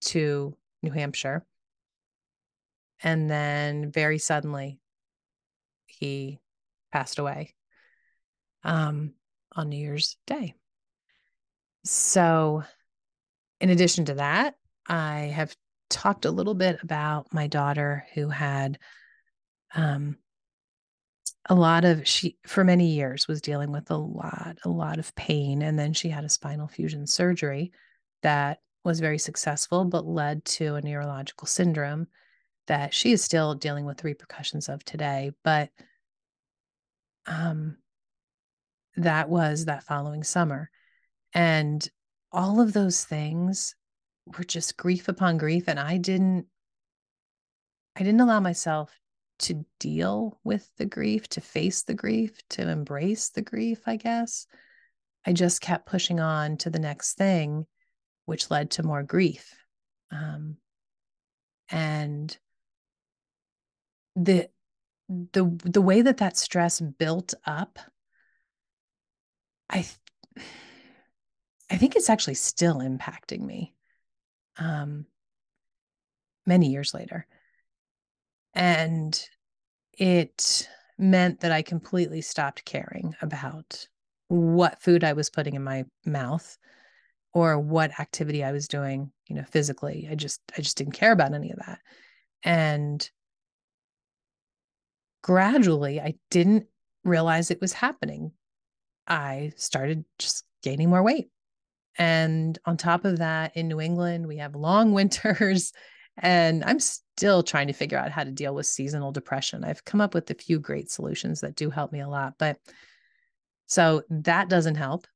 [0.07, 1.45] to New Hampshire.
[3.01, 4.79] And then very suddenly,
[5.87, 6.39] he
[6.91, 7.53] passed away
[8.63, 9.13] um,
[9.55, 10.53] on New Year's Day.
[11.85, 12.63] So,
[13.59, 14.55] in addition to that,
[14.87, 15.55] I have
[15.89, 18.79] talked a little bit about my daughter who had
[19.75, 20.17] um,
[21.49, 25.13] a lot of she for many years was dealing with a lot a lot of
[25.15, 27.71] pain and then she had a spinal fusion surgery
[28.21, 32.07] that was very successful, but led to a neurological syndrome
[32.67, 35.31] that she is still dealing with the repercussions of today.
[35.43, 35.69] But
[37.25, 37.77] um,
[38.95, 40.69] that was that following summer.
[41.33, 41.87] And
[42.31, 43.75] all of those things
[44.25, 45.65] were just grief upon grief.
[45.67, 46.45] And I didn't,
[47.95, 48.97] I didn't allow myself
[49.39, 54.47] to deal with the grief, to face the grief, to embrace the grief, I guess.
[55.25, 57.65] I just kept pushing on to the next thing
[58.25, 59.55] which led to more grief.
[60.11, 60.57] Um,
[61.69, 62.37] and
[64.15, 64.49] the
[65.09, 67.79] the the way that that stress built up,
[69.69, 69.85] I
[71.69, 73.73] I think it's actually still impacting me.
[74.57, 75.07] Um,
[76.45, 77.25] many years later,
[78.53, 79.19] and
[79.93, 83.87] it meant that I completely stopped caring about
[84.27, 86.57] what food I was putting in my mouth
[87.33, 90.07] or what activity I was doing, you know, physically.
[90.09, 91.79] I just I just didn't care about any of that.
[92.43, 93.09] And
[95.21, 96.65] gradually I didn't
[97.03, 98.31] realize it was happening
[99.07, 101.29] I started just gaining more weight.
[101.97, 105.73] And on top of that, in New England, we have long winters,
[106.17, 109.63] and I'm still trying to figure out how to deal with seasonal depression.
[109.63, 112.57] I've come up with a few great solutions that do help me a lot, but
[113.65, 115.07] so that doesn't help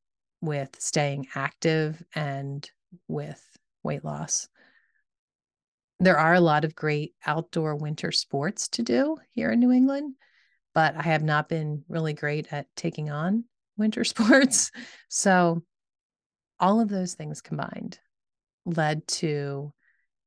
[0.42, 2.70] with staying active and
[3.08, 3.44] with
[3.84, 4.48] weight loss.
[6.00, 10.14] There are a lot of great outdoor winter sports to do here in New England,
[10.76, 13.46] but I have not been really great at taking on
[13.78, 14.72] winter sports.
[15.10, 15.64] So,
[16.60, 18.00] all of those things combined
[18.66, 19.72] led to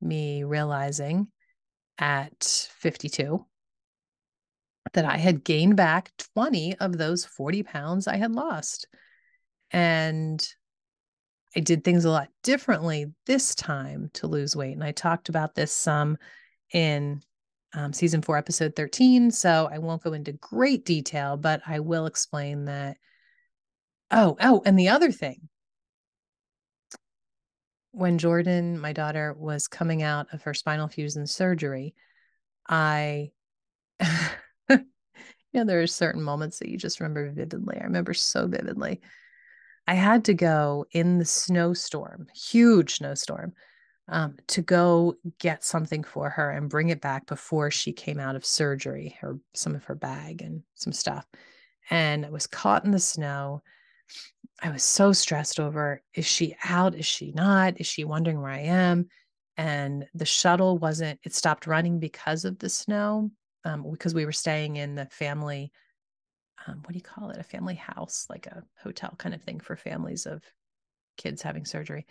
[0.01, 1.29] me realizing
[1.99, 3.45] at 52
[4.93, 8.89] that I had gained back 20 of those 40 pounds I had lost.
[9.73, 10.47] And
[11.57, 14.75] I did things a lot differently this time to lose weight.
[14.75, 16.17] And I talked about this some
[16.73, 17.23] in
[17.75, 19.31] um, season four, episode 13.
[19.31, 22.97] So I won't go into great detail, but I will explain that.
[24.11, 25.49] Oh, oh, and the other thing
[27.93, 31.95] when Jordan, my daughter, was coming out of her spinal fusion surgery,
[32.69, 33.33] I,
[34.01, 34.79] you
[35.55, 37.79] know, there are certain moments that you just remember vividly.
[37.81, 39.01] I remember so vividly.
[39.87, 43.55] I had to go in the snowstorm, huge snowstorm,
[44.09, 48.37] um, to go get something for her and bring it back before she came out
[48.37, 51.27] of surgery, her some of her bag and some stuff.
[51.91, 53.63] And I was caught in the snow.
[54.63, 56.95] I was so stressed over is she out?
[56.95, 57.81] Is she not?
[57.81, 59.09] Is she wondering where I am?
[59.57, 63.31] And the shuttle wasn't, it stopped running because of the snow,
[63.65, 65.71] um, because we were staying in the family
[66.67, 67.39] um, what do you call it?
[67.39, 70.43] A family house, like a hotel kind of thing for families of
[71.17, 72.07] kids having surgery,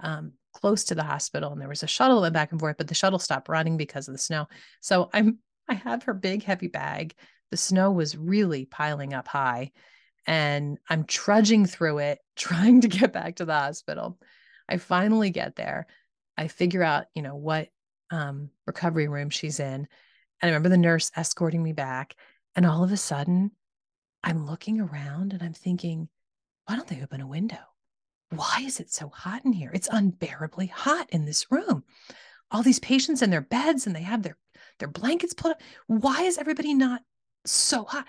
[0.00, 1.52] um, close to the hospital.
[1.52, 4.08] And there was a shuttle went back and forth, but the shuttle stopped running because
[4.08, 4.46] of the snow.
[4.80, 7.14] So I'm I have her big heavy bag.
[7.50, 9.72] The snow was really piling up high,
[10.26, 14.18] and I'm trudging through it, trying to get back to the hospital.
[14.68, 15.86] I finally get there.
[16.36, 17.68] I figure out, you know, what
[18.10, 19.88] um, recovery room she's in.
[20.40, 22.14] And I remember the nurse escorting me back.
[22.54, 23.50] And all of a sudden,
[24.22, 26.08] I'm looking around and I'm thinking,
[26.66, 27.58] why don't they open a window?
[28.30, 29.70] Why is it so hot in here?
[29.72, 31.84] It's unbearably hot in this room.
[32.50, 34.36] All these patients in their beds and they have their
[34.78, 35.60] their blankets put up.
[35.86, 37.02] Why is everybody not
[37.44, 38.06] so hot?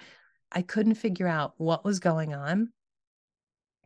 [0.51, 2.71] I couldn't figure out what was going on.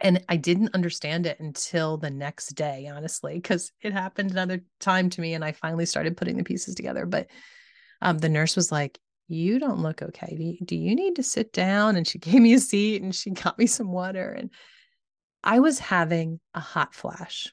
[0.02, 5.10] And I didn't understand it until the next day, honestly, because it happened another time
[5.12, 7.06] to me and I finally started putting the pieces together.
[7.06, 7.28] But
[8.02, 10.36] um, the nurse was like, you don't look okay.
[10.36, 11.96] Do you, do you need to sit down?
[11.96, 14.32] And she gave me a seat and she got me some water.
[14.32, 14.50] And
[15.44, 17.52] I was having a hot flash.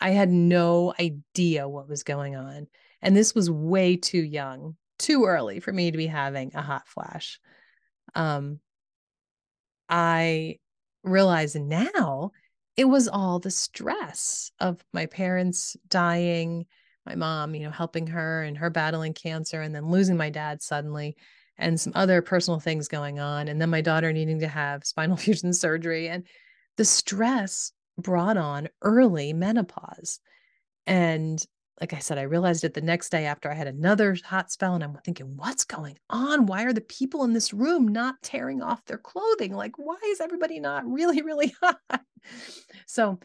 [0.00, 2.66] I had no idea what was going on.
[3.00, 6.86] And this was way too young, too early for me to be having a hot
[6.88, 7.38] flash.
[8.14, 8.60] Um,
[9.88, 10.58] I
[11.02, 12.32] realize now
[12.76, 16.66] it was all the stress of my parents dying
[17.06, 20.62] my mom, you know, helping her and her battling cancer and then losing my dad
[20.62, 21.16] suddenly
[21.58, 23.48] and some other personal things going on.
[23.48, 26.08] And then my daughter needing to have spinal fusion surgery.
[26.08, 26.26] And
[26.76, 30.20] the stress brought on early menopause.
[30.86, 31.44] And
[31.80, 34.74] like I said, I realized it the next day after I had another hot spell,
[34.74, 36.46] and I'm thinking, what's going on?
[36.46, 39.52] Why are the people in this room not tearing off their clothing?
[39.52, 41.80] Like, why is everybody not really, really hot?
[42.86, 43.18] So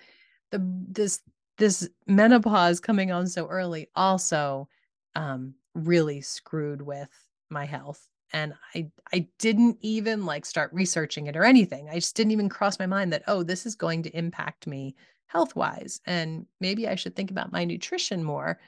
[0.52, 1.22] the this
[1.60, 4.68] this menopause coming on so early also
[5.16, 7.10] um, really screwed with
[7.50, 8.08] my health.
[8.32, 11.90] And i i didn't even like start researching it or anything.
[11.90, 14.96] I just didn't even cross my mind that oh this is going to impact me
[15.28, 18.60] health wise and maybe i should think about my nutrition more.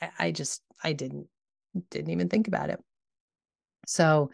[0.00, 1.26] I, I just i didn't
[1.90, 2.80] didn't even think about it.
[3.86, 4.30] So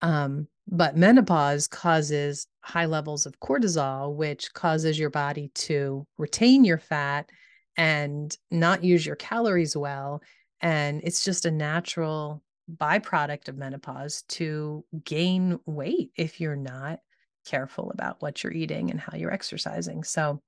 [0.00, 6.78] um but menopause causes high levels of cortisol, which causes your body to retain your
[6.78, 7.28] fat
[7.76, 10.22] and not use your calories well.
[10.60, 17.00] And it's just a natural byproduct of menopause to gain weight if you're not
[17.44, 20.04] careful about what you're eating and how you're exercising.
[20.04, 20.40] So,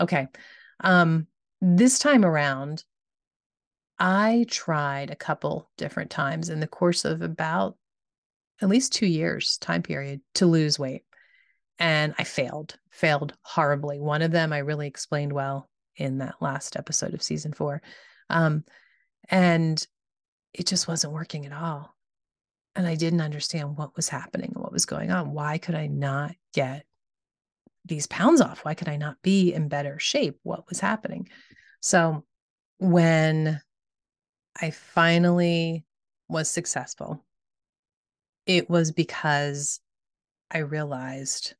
[0.00, 0.26] okay.
[0.80, 1.28] Um,
[1.60, 2.84] this time around,
[3.98, 7.76] I tried a couple different times in the course of about
[8.62, 11.04] at least two years time period to lose weight.
[11.80, 13.98] And I failed, failed horribly.
[13.98, 17.82] One of them I really explained well in that last episode of season four.
[18.28, 18.64] Um,
[19.28, 19.84] and
[20.54, 21.96] it just wasn't working at all.
[22.76, 25.32] And I didn't understand what was happening and what was going on.
[25.32, 26.84] Why could I not get
[27.84, 28.64] these pounds off?
[28.64, 30.38] Why could I not be in better shape?
[30.42, 31.28] What was happening?
[31.80, 32.24] So
[32.78, 33.60] when
[34.60, 35.84] I finally
[36.28, 37.24] was successful
[38.50, 39.78] it was because
[40.50, 41.54] I realized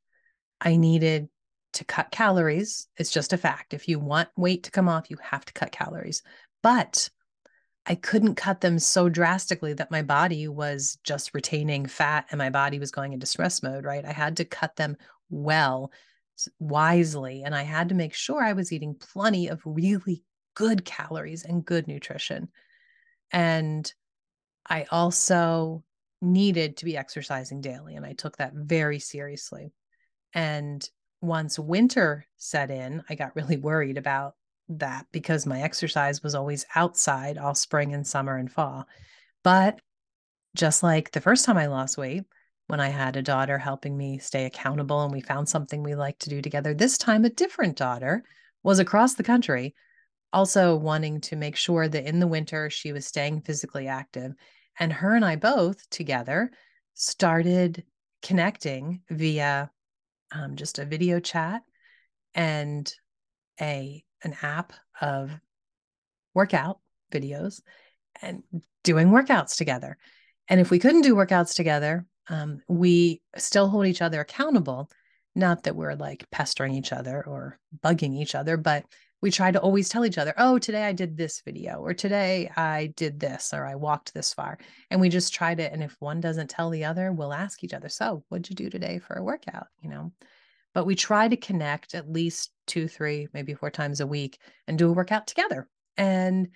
[0.61, 1.27] I needed
[1.73, 2.87] to cut calories.
[2.97, 3.73] It's just a fact.
[3.73, 6.21] If you want weight to come off, you have to cut calories.
[6.61, 7.09] But
[7.85, 12.51] I couldn't cut them so drastically that my body was just retaining fat and my
[12.51, 14.05] body was going into stress mode, right?
[14.05, 14.97] I had to cut them
[15.29, 15.91] well,
[16.59, 21.43] wisely, and I had to make sure I was eating plenty of really good calories
[21.43, 22.49] and good nutrition.
[23.31, 23.91] And
[24.69, 25.83] I also
[26.21, 29.71] needed to be exercising daily, and I took that very seriously.
[30.33, 30.87] And
[31.21, 34.35] once winter set in, I got really worried about
[34.69, 38.87] that because my exercise was always outside all spring and summer and fall.
[39.43, 39.81] But
[40.55, 42.23] just like the first time I lost weight,
[42.67, 46.21] when I had a daughter helping me stay accountable and we found something we liked
[46.21, 48.23] to do together, this time a different daughter
[48.63, 49.75] was across the country,
[50.31, 54.33] also wanting to make sure that in the winter she was staying physically active.
[54.79, 56.51] And her and I both together
[56.93, 57.83] started
[58.21, 59.69] connecting via
[60.31, 61.61] um, just a video chat
[62.33, 62.93] and
[63.59, 65.31] a an app of
[66.33, 66.79] workout
[67.11, 67.61] videos
[68.21, 68.43] and
[68.83, 69.97] doing workouts together.
[70.47, 74.89] And if we couldn't do workouts together, um, we still hold each other accountable.
[75.35, 78.85] Not that we're like pestering each other or bugging each other, but
[79.21, 82.49] we try to always tell each other, oh, today I did this video, or today
[82.55, 84.57] I did this, or I walked this far.
[84.89, 85.73] And we just tried it.
[85.73, 88.69] and if one doesn't tell the other, we'll ask each other, so what'd you do
[88.69, 89.67] today for a workout?
[89.81, 90.11] You know?
[90.73, 94.77] but we try to connect at least two, three, maybe four times a week and
[94.77, 95.67] do a workout together.
[95.97, 96.49] And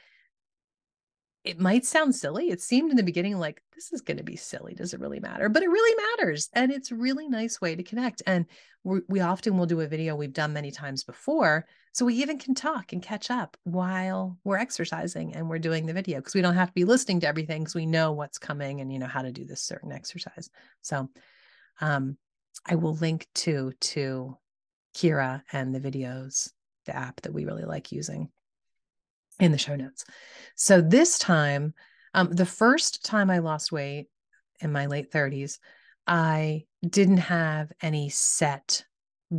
[1.45, 2.49] it might sound silly.
[2.49, 4.73] It seemed in the beginning like this is going to be silly.
[4.73, 5.47] Does it really matter?
[5.47, 6.49] But it really matters.
[6.53, 8.23] And it's a really nice way to connect.
[8.25, 8.47] And
[8.83, 11.65] we, often will do a video we've done many times before.
[11.93, 15.93] So we even can talk and catch up while we're exercising and we're doing the
[15.93, 18.81] video because we don't have to be listening to everything because we know what's coming
[18.81, 20.49] and you know how to do this certain exercise.
[20.81, 21.09] So
[21.79, 22.17] um,
[22.65, 24.37] I will link to to
[24.95, 26.51] Kira and the videos,
[26.85, 28.29] the app that we really like using
[29.39, 30.05] in the show notes.
[30.55, 31.73] So this time,
[32.13, 34.07] um, the first time I lost weight
[34.61, 35.59] in my late 30s,
[36.07, 38.85] I didn't have any set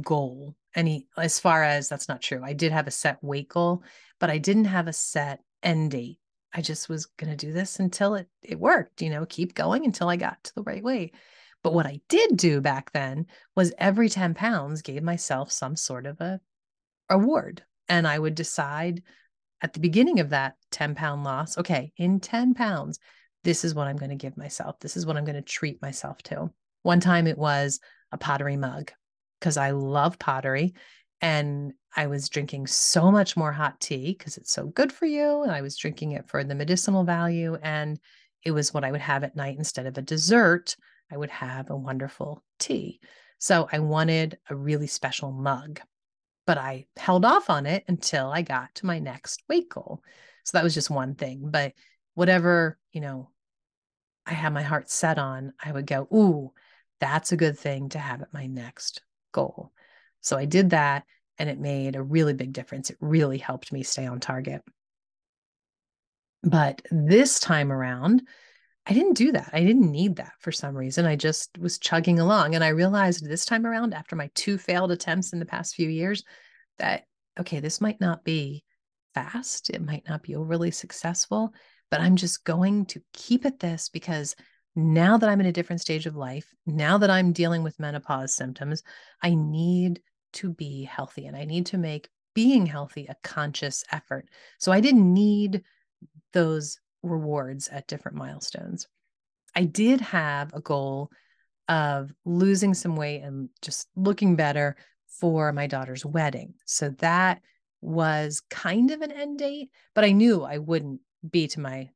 [0.03, 0.55] goal.
[0.75, 2.43] Any as far as that's not true.
[2.45, 3.83] I did have a set weight goal,
[4.21, 6.19] but I didn't have a set end date.
[6.53, 9.87] I just was going to do this until it it worked, you know, keep going
[9.87, 11.15] until I got to the right weight.
[11.63, 16.07] But what I did do back then was every 10 pounds gave myself some sort
[16.07, 16.41] of a
[17.09, 17.65] award.
[17.89, 19.03] And I would decide
[19.63, 22.99] at the beginning of that 10 pound loss, okay, in 10 pounds,
[23.45, 24.79] this is what I'm going to give myself.
[24.81, 26.51] This is what I'm going to treat myself to.
[26.83, 27.81] One time it was
[28.13, 28.93] a pottery mug
[29.41, 30.75] because I love pottery
[31.21, 35.43] and I was drinking so much more hot tea because it's so good for you.
[35.43, 37.57] And I was drinking it for the medicinal value.
[37.63, 37.99] And
[38.45, 40.77] it was what I would have at night instead of a dessert
[41.11, 43.01] I would have a wonderful tea.
[43.39, 45.81] So I wanted a really special mug,
[46.47, 50.03] but I held off on it until I got to my next weight goal.
[50.45, 51.51] So that was just one thing.
[51.51, 51.73] But
[52.15, 53.31] whatever, you know,
[54.25, 56.53] I had my heart set on, I would go, ooh,
[57.01, 59.73] that's a good thing to have at my next goal.
[60.21, 61.05] So I did that
[61.39, 62.91] and it made a really big difference.
[62.91, 64.63] It really helped me stay on target.
[66.43, 68.23] But this time around,
[68.87, 69.51] I didn't do that.
[69.53, 71.07] I didn't need that for some reason.
[71.07, 72.55] I just was chugging along.
[72.55, 75.89] And I realized this time around, after my two failed attempts in the past few
[75.89, 76.23] years,
[76.79, 77.05] that,
[77.39, 78.63] okay, this might not be
[79.13, 79.71] fast.
[79.71, 81.53] It might not be overly successful,
[81.91, 84.37] but I'm just going to keep at this because
[84.77, 88.35] now that I'm in a different stage of life, now that I'm dealing with menopause
[88.35, 88.83] symptoms,
[89.23, 90.01] I need
[90.35, 94.29] to be healthy and I need to make being healthy a conscious effort.
[94.59, 95.63] So I didn't need
[96.35, 98.87] those rewards at different milestones.
[99.55, 101.11] I did have a goal
[101.69, 104.77] of losing some weight and just looking better
[105.21, 106.55] for my daughter's wedding.
[106.67, 107.41] So that
[107.81, 111.91] was kind of an end date, but I knew I wouldn't be to my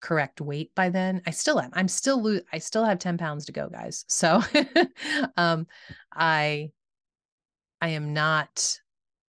[0.00, 1.22] correct weight by then.
[1.26, 1.70] I still am.
[1.72, 4.04] I'm still lo- I still have 10 pounds to go, guys.
[4.08, 4.42] So
[5.36, 5.66] um
[6.12, 6.70] I
[7.80, 8.80] I am not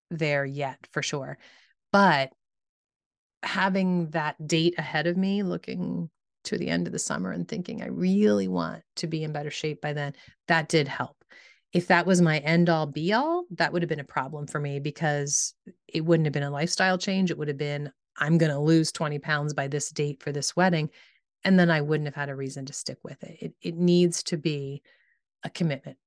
[0.10, 1.38] there yet for sure.
[1.92, 2.32] But
[3.44, 6.10] having that date ahead of me, looking
[6.46, 9.52] to the end of the summer and thinking, I really want to be in better
[9.52, 10.14] shape by then,
[10.48, 11.16] that did help.
[11.74, 14.60] If that was my end all be all, that would have been a problem for
[14.60, 15.54] me because
[15.88, 17.30] it wouldn't have been a lifestyle change.
[17.30, 20.56] It would have been, I'm going to lose 20 pounds by this date for this
[20.56, 20.90] wedding.
[21.44, 23.38] And then I wouldn't have had a reason to stick with it.
[23.42, 24.82] It, it needs to be
[25.44, 25.98] a commitment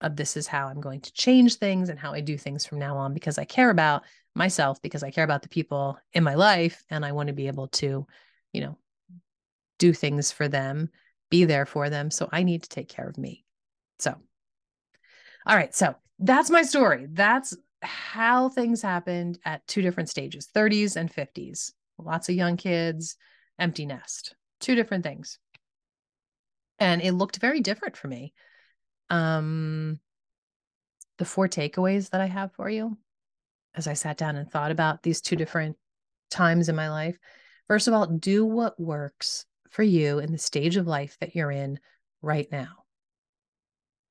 [0.00, 2.78] of this is how I'm going to change things and how I do things from
[2.78, 6.34] now on because I care about myself because I care about the people in my
[6.34, 8.06] life and I want to be able to,
[8.52, 8.78] you know,
[9.78, 10.90] do things for them,
[11.30, 12.10] be there for them.
[12.10, 13.44] So I need to take care of me.
[13.98, 14.14] So,
[15.46, 15.74] All right.
[15.74, 17.06] So that's my story.
[17.10, 21.72] That's how things happened at two different stages 30s and 50s.
[21.98, 23.16] Lots of young kids,
[23.58, 25.38] empty nest, two different things.
[26.78, 28.32] And it looked very different for me.
[29.10, 30.00] Um,
[31.18, 32.96] the four takeaways that I have for you
[33.74, 35.76] as I sat down and thought about these two different
[36.30, 37.18] times in my life.
[37.66, 41.50] First of all, do what works for you in the stage of life that you're
[41.50, 41.78] in
[42.22, 42.84] right now.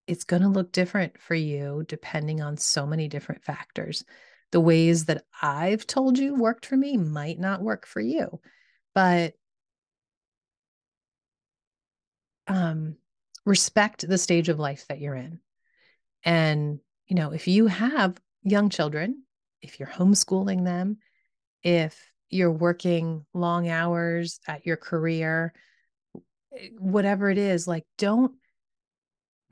[0.06, 4.06] It's going to look different for you depending on so many different factors.
[4.52, 8.40] The ways that I've told you worked for me might not work for you,
[8.96, 9.34] but
[12.48, 12.96] um,
[13.48, 15.40] respect the stage of life that you're in.
[16.24, 19.24] And, you know, if you have young children,
[19.62, 20.98] if you're homeschooling them,
[21.64, 25.54] if you're working long hours at your career,
[26.78, 28.34] whatever it is, like don't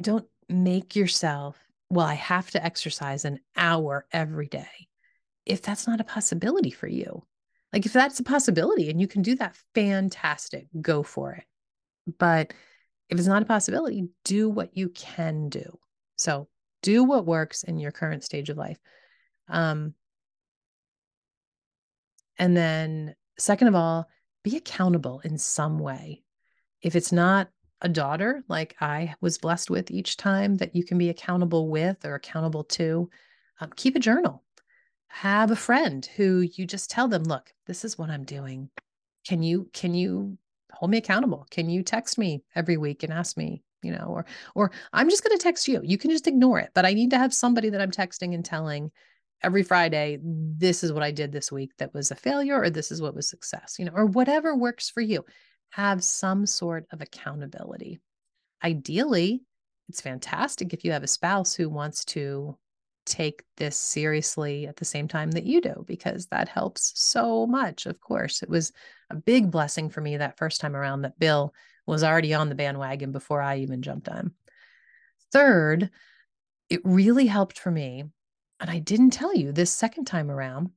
[0.01, 1.57] don't make yourself,
[1.89, 4.87] well, I have to exercise an hour every day.
[5.45, 7.23] If that's not a possibility for you.
[7.71, 11.45] Like if that's a possibility and you can do that, fantastic, go for it.
[12.19, 12.53] But
[13.09, 15.79] if it's not a possibility, do what you can do.
[16.15, 16.47] So
[16.81, 18.79] do what works in your current stage of life.
[19.47, 19.93] Um,
[22.37, 24.07] and then, second of all,
[24.43, 26.23] be accountable in some way.
[26.81, 27.49] If it's not
[27.81, 32.05] a daughter like I was blessed with each time that you can be accountable with
[32.05, 33.09] or accountable to,
[33.59, 34.43] um, keep a journal.
[35.07, 38.69] Have a friend who you just tell them, look, this is what I'm doing.
[39.25, 40.37] Can you can you
[40.75, 41.47] hold me accountable?
[41.49, 45.23] Can you text me every week and ask me, you know, or or I'm just
[45.23, 45.81] going to text you.
[45.83, 48.43] You can just ignore it, but I need to have somebody that I'm texting and
[48.43, 48.91] telling
[49.43, 52.91] every Friday, this is what I did this week that was a failure, or this
[52.91, 55.23] is what was success, you know, or whatever works for you.
[55.71, 57.99] Have some sort of accountability.
[58.63, 59.43] Ideally,
[59.89, 62.57] it's fantastic if you have a spouse who wants to
[63.05, 67.85] take this seriously at the same time that you do, because that helps so much.
[67.85, 68.71] Of course, it was
[69.09, 71.53] a big blessing for me that first time around that Bill
[71.85, 74.33] was already on the bandwagon before I even jumped on.
[75.31, 75.91] Third,
[76.69, 78.05] it really helped for me
[78.59, 80.69] and I didn't tell you this second time around.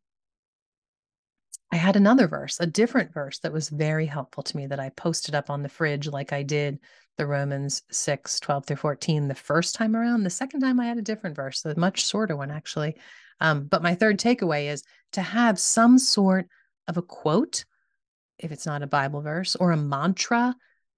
[1.71, 4.89] I had another verse, a different verse that was very helpful to me that I
[4.91, 6.79] posted up on the fridge like I did
[7.19, 10.23] the Romans 6, 12 through 14 the first time around.
[10.23, 12.97] The second time I had a different verse, a much shorter one actually.
[13.41, 16.49] Um, but my third takeaway is to have some sort
[16.89, 17.65] of a quote,
[18.39, 20.55] if it's not a Bible verse, or a mantra,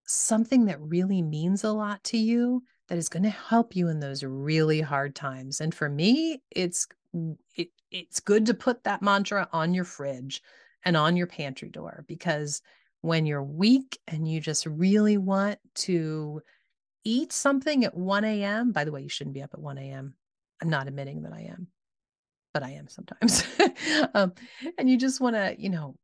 [0.07, 4.01] something that really means a lot to you that is going to help you in
[4.01, 5.61] those really hard times.
[5.61, 6.87] And for me, it's
[7.57, 10.43] it, it's good to put that mantra on your fridge
[10.85, 12.63] and on your pantry door because
[13.03, 16.41] when you're weak and you just really want to
[17.05, 18.73] eat something at 1 a.m.
[18.73, 20.15] By the way, you shouldn't be up at 1 a.m.
[20.61, 21.69] I'm not admitting that I am,
[22.53, 23.45] but I am sometimes.
[24.15, 24.33] um,
[24.79, 25.97] and you just want to, you know,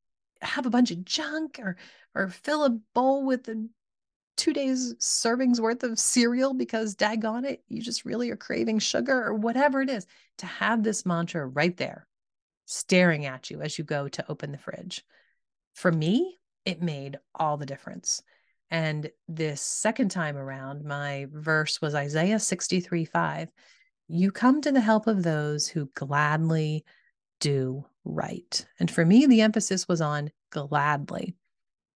[0.43, 1.77] have a bunch of junk or
[2.15, 3.69] or fill a bowl with a
[4.37, 9.25] two days servings worth of cereal because daggone it, you just really are craving sugar
[9.25, 10.07] or whatever it is,
[10.39, 12.07] to have this mantra right there
[12.67, 15.05] staring at you as you go to open the fridge.
[15.75, 18.23] For me, it made all the difference.
[18.71, 23.49] And this second time around, my verse was Isaiah 63 5.
[24.09, 26.85] You come to the help of those who gladly
[27.41, 28.65] do right.
[28.81, 31.35] And for me, the emphasis was on gladly,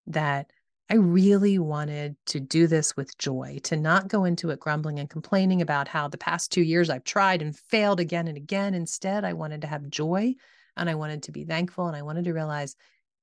[0.07, 0.51] that
[0.91, 5.09] I really wanted to do this with joy, to not go into it grumbling and
[5.09, 8.75] complaining about how the past two years I've tried and failed again and again.
[8.75, 10.35] Instead, I wanted to have joy
[10.77, 11.87] and I wanted to be thankful.
[11.87, 12.75] And I wanted to realize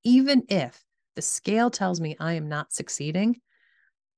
[0.02, 0.82] even if
[1.14, 3.38] the scale tells me I am not succeeding,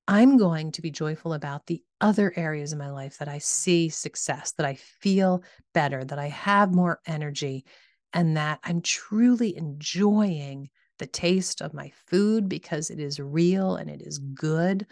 [0.06, 3.88] I'm going to be joyful about the other areas of my life that I see
[3.88, 5.42] success, that I feel
[5.74, 7.64] better, that I have more energy,
[8.12, 13.88] and that I'm truly enjoying the taste of my food because it is real and
[13.88, 14.86] it is good.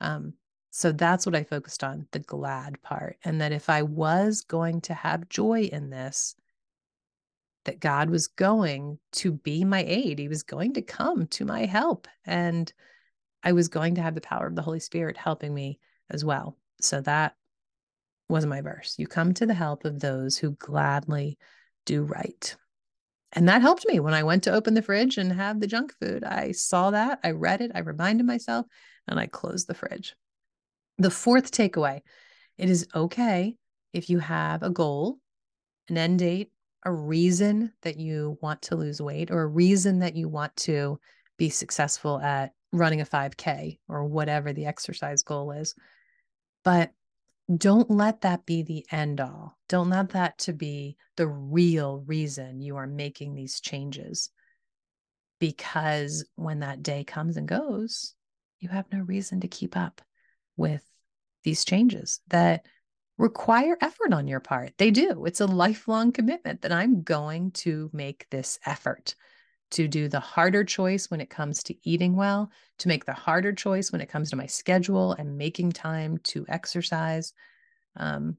[0.00, 0.34] Um,
[0.70, 3.16] so that's what I focused on the glad part.
[3.24, 6.36] And that if I was going to have joy in this,
[7.64, 10.18] that God was going to be my aid.
[10.18, 12.06] He was going to come to my help.
[12.24, 12.72] And
[13.42, 15.78] I was going to have the power of the Holy Spirit helping me
[16.10, 16.56] as well.
[16.80, 17.34] So that
[18.28, 18.94] was my verse.
[18.98, 21.38] You come to the help of those who gladly
[21.84, 22.56] do right.
[23.32, 25.92] And that helped me when I went to open the fridge and have the junk
[26.00, 26.24] food.
[26.24, 28.66] I saw that, I read it, I reminded myself,
[29.06, 30.14] and I closed the fridge.
[30.98, 32.00] The fourth takeaway
[32.56, 33.54] it is okay
[33.92, 35.18] if you have a goal,
[35.88, 36.50] an end date,
[36.84, 40.98] a reason that you want to lose weight, or a reason that you want to
[41.36, 45.74] be successful at running a 5K or whatever the exercise goal is.
[46.64, 46.90] But
[47.54, 49.58] don't let that be the end all.
[49.68, 54.30] Don't let that to be the real reason you are making these changes.
[55.38, 58.14] Because when that day comes and goes,
[58.60, 60.02] you have no reason to keep up
[60.56, 60.82] with
[61.44, 62.66] these changes that
[63.16, 64.72] require effort on your part.
[64.76, 65.24] They do.
[65.24, 69.14] It's a lifelong commitment that I'm going to make this effort
[69.70, 73.52] to do the harder choice when it comes to eating well, to make the harder
[73.52, 77.32] choice when it comes to my schedule and making time to exercise.
[77.96, 78.36] Um,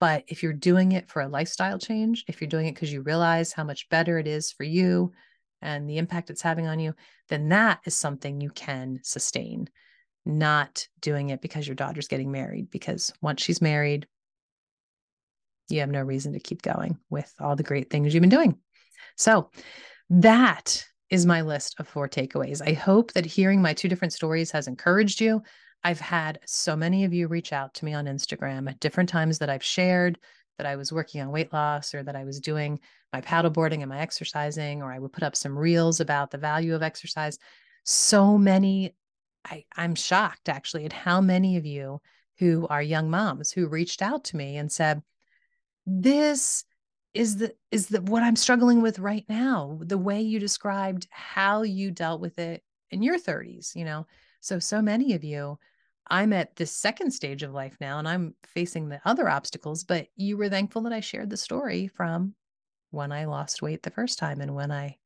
[0.00, 3.02] but if you're doing it for a lifestyle change, if you're doing it because you
[3.02, 5.12] realize how much better it is for you
[5.62, 6.94] and the impact it's having on you,
[7.28, 9.68] then that is something you can sustain,
[10.24, 12.70] not doing it because your daughter's getting married.
[12.70, 14.06] Because once she's married,
[15.68, 18.58] you have no reason to keep going with all the great things you've been doing.
[19.16, 19.50] So
[20.08, 22.62] that is my list of four takeaways.
[22.66, 25.42] I hope that hearing my two different stories has encouraged you.
[25.82, 29.38] I've had so many of you reach out to me on Instagram at different times
[29.38, 30.18] that I've shared
[30.58, 32.78] that I was working on weight loss or that I was doing
[33.14, 36.74] my paddleboarding and my exercising, or I would put up some reels about the value
[36.74, 37.38] of exercise.
[37.84, 38.94] So many,
[39.44, 42.02] I, I'm shocked actually at how many of you
[42.38, 45.02] who are young moms who reached out to me and said,
[45.86, 46.64] This
[47.14, 49.78] is the is the what I'm struggling with right now.
[49.82, 54.06] The way you described how you dealt with it in your 30s, you know.
[54.40, 55.58] So so many of you
[56.10, 60.08] I'm at the second stage of life now and I'm facing the other obstacles, but
[60.16, 62.34] you were thankful that I shared the story from
[62.90, 64.96] when I lost weight the first time and when I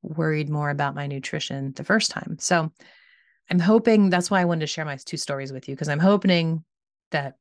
[0.00, 2.38] worried more about my nutrition the first time.
[2.40, 2.72] So
[3.50, 5.98] I'm hoping that's why I wanted to share my two stories with you because I'm
[5.98, 6.64] hoping
[7.10, 7.34] that,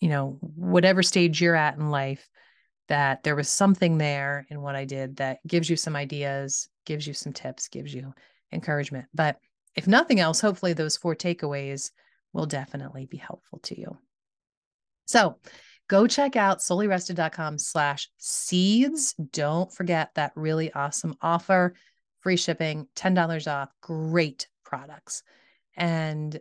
[0.00, 2.28] you know, whatever stage you're at in life,
[2.88, 7.06] that there was something there in what I did that gives you some ideas, gives
[7.06, 8.12] you some tips, gives you
[8.52, 9.06] encouragement.
[9.14, 9.38] But
[9.74, 11.90] if nothing else, hopefully those four takeaways
[12.32, 13.98] will definitely be helpful to you.
[15.06, 15.36] So
[15.88, 19.14] go check out soulyrested.com slash seeds.
[19.32, 21.74] Don't forget that really awesome offer,
[22.20, 25.22] free shipping, $10 off, great products.
[25.76, 26.38] And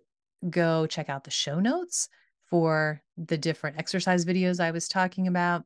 [0.50, 2.10] go check out the show notes
[2.50, 5.66] for the different exercise videos I was talking about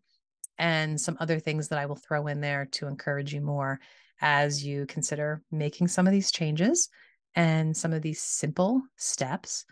[0.58, 3.80] and some other things that I will throw in there to encourage you more
[4.22, 6.90] as you consider making some of these changes
[7.36, 9.66] and some of these simple steps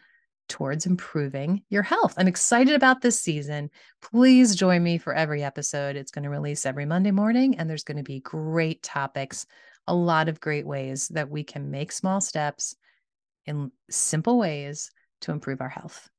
[0.47, 2.15] towards improving your health.
[2.17, 3.69] I'm excited about this season.
[4.01, 5.95] Please join me for every episode.
[5.95, 9.45] It's going to release every Monday morning, and there's going to be great topics,
[9.87, 12.75] a lot of great ways that we can make small steps
[13.45, 16.09] in simple ways to improve our health.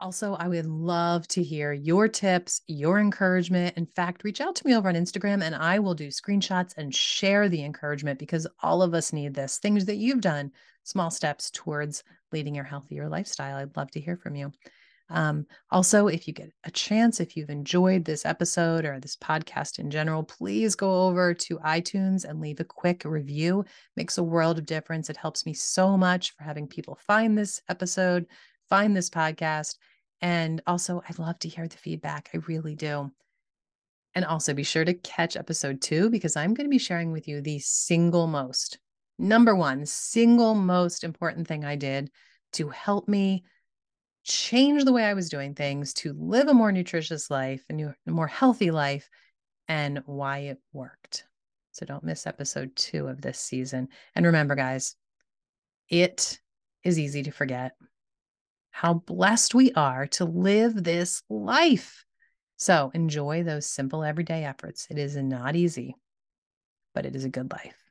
[0.00, 3.76] Also, I would love to hear your tips, your encouragement.
[3.76, 6.94] In fact, reach out to me over on Instagram and I will do screenshots and
[6.94, 9.58] share the encouragement because all of us need this.
[9.58, 10.50] Things that you've done,
[10.82, 13.56] small steps towards leading your healthier lifestyle.
[13.56, 14.52] I'd love to hear from you.
[15.10, 19.78] Um, also, if you get a chance, if you've enjoyed this episode or this podcast
[19.78, 23.60] in general, please go over to iTunes and leave a quick review.
[23.60, 23.66] It
[23.96, 25.10] makes a world of difference.
[25.10, 28.26] It helps me so much for having people find this episode,
[28.74, 29.76] find this podcast.
[30.20, 32.30] And also, I'd love to hear the feedback.
[32.34, 33.12] I really do.
[34.16, 37.28] And also be sure to catch episode two because I'm going to be sharing with
[37.28, 38.80] you the single most,
[39.16, 42.10] number one, single most important thing I did
[42.54, 43.44] to help me
[44.24, 48.10] change the way I was doing things, to live a more nutritious life, and a
[48.10, 49.08] more healthy life,
[49.68, 51.26] and why it worked.
[51.70, 53.86] So don't miss episode two of this season.
[54.16, 54.96] And remember, guys,
[55.88, 56.40] it
[56.82, 57.76] is easy to forget
[58.74, 62.04] how blessed we are to live this life.
[62.56, 64.88] So enjoy those simple everyday efforts.
[64.90, 65.94] It is not easy,
[66.92, 67.83] but it is a good life.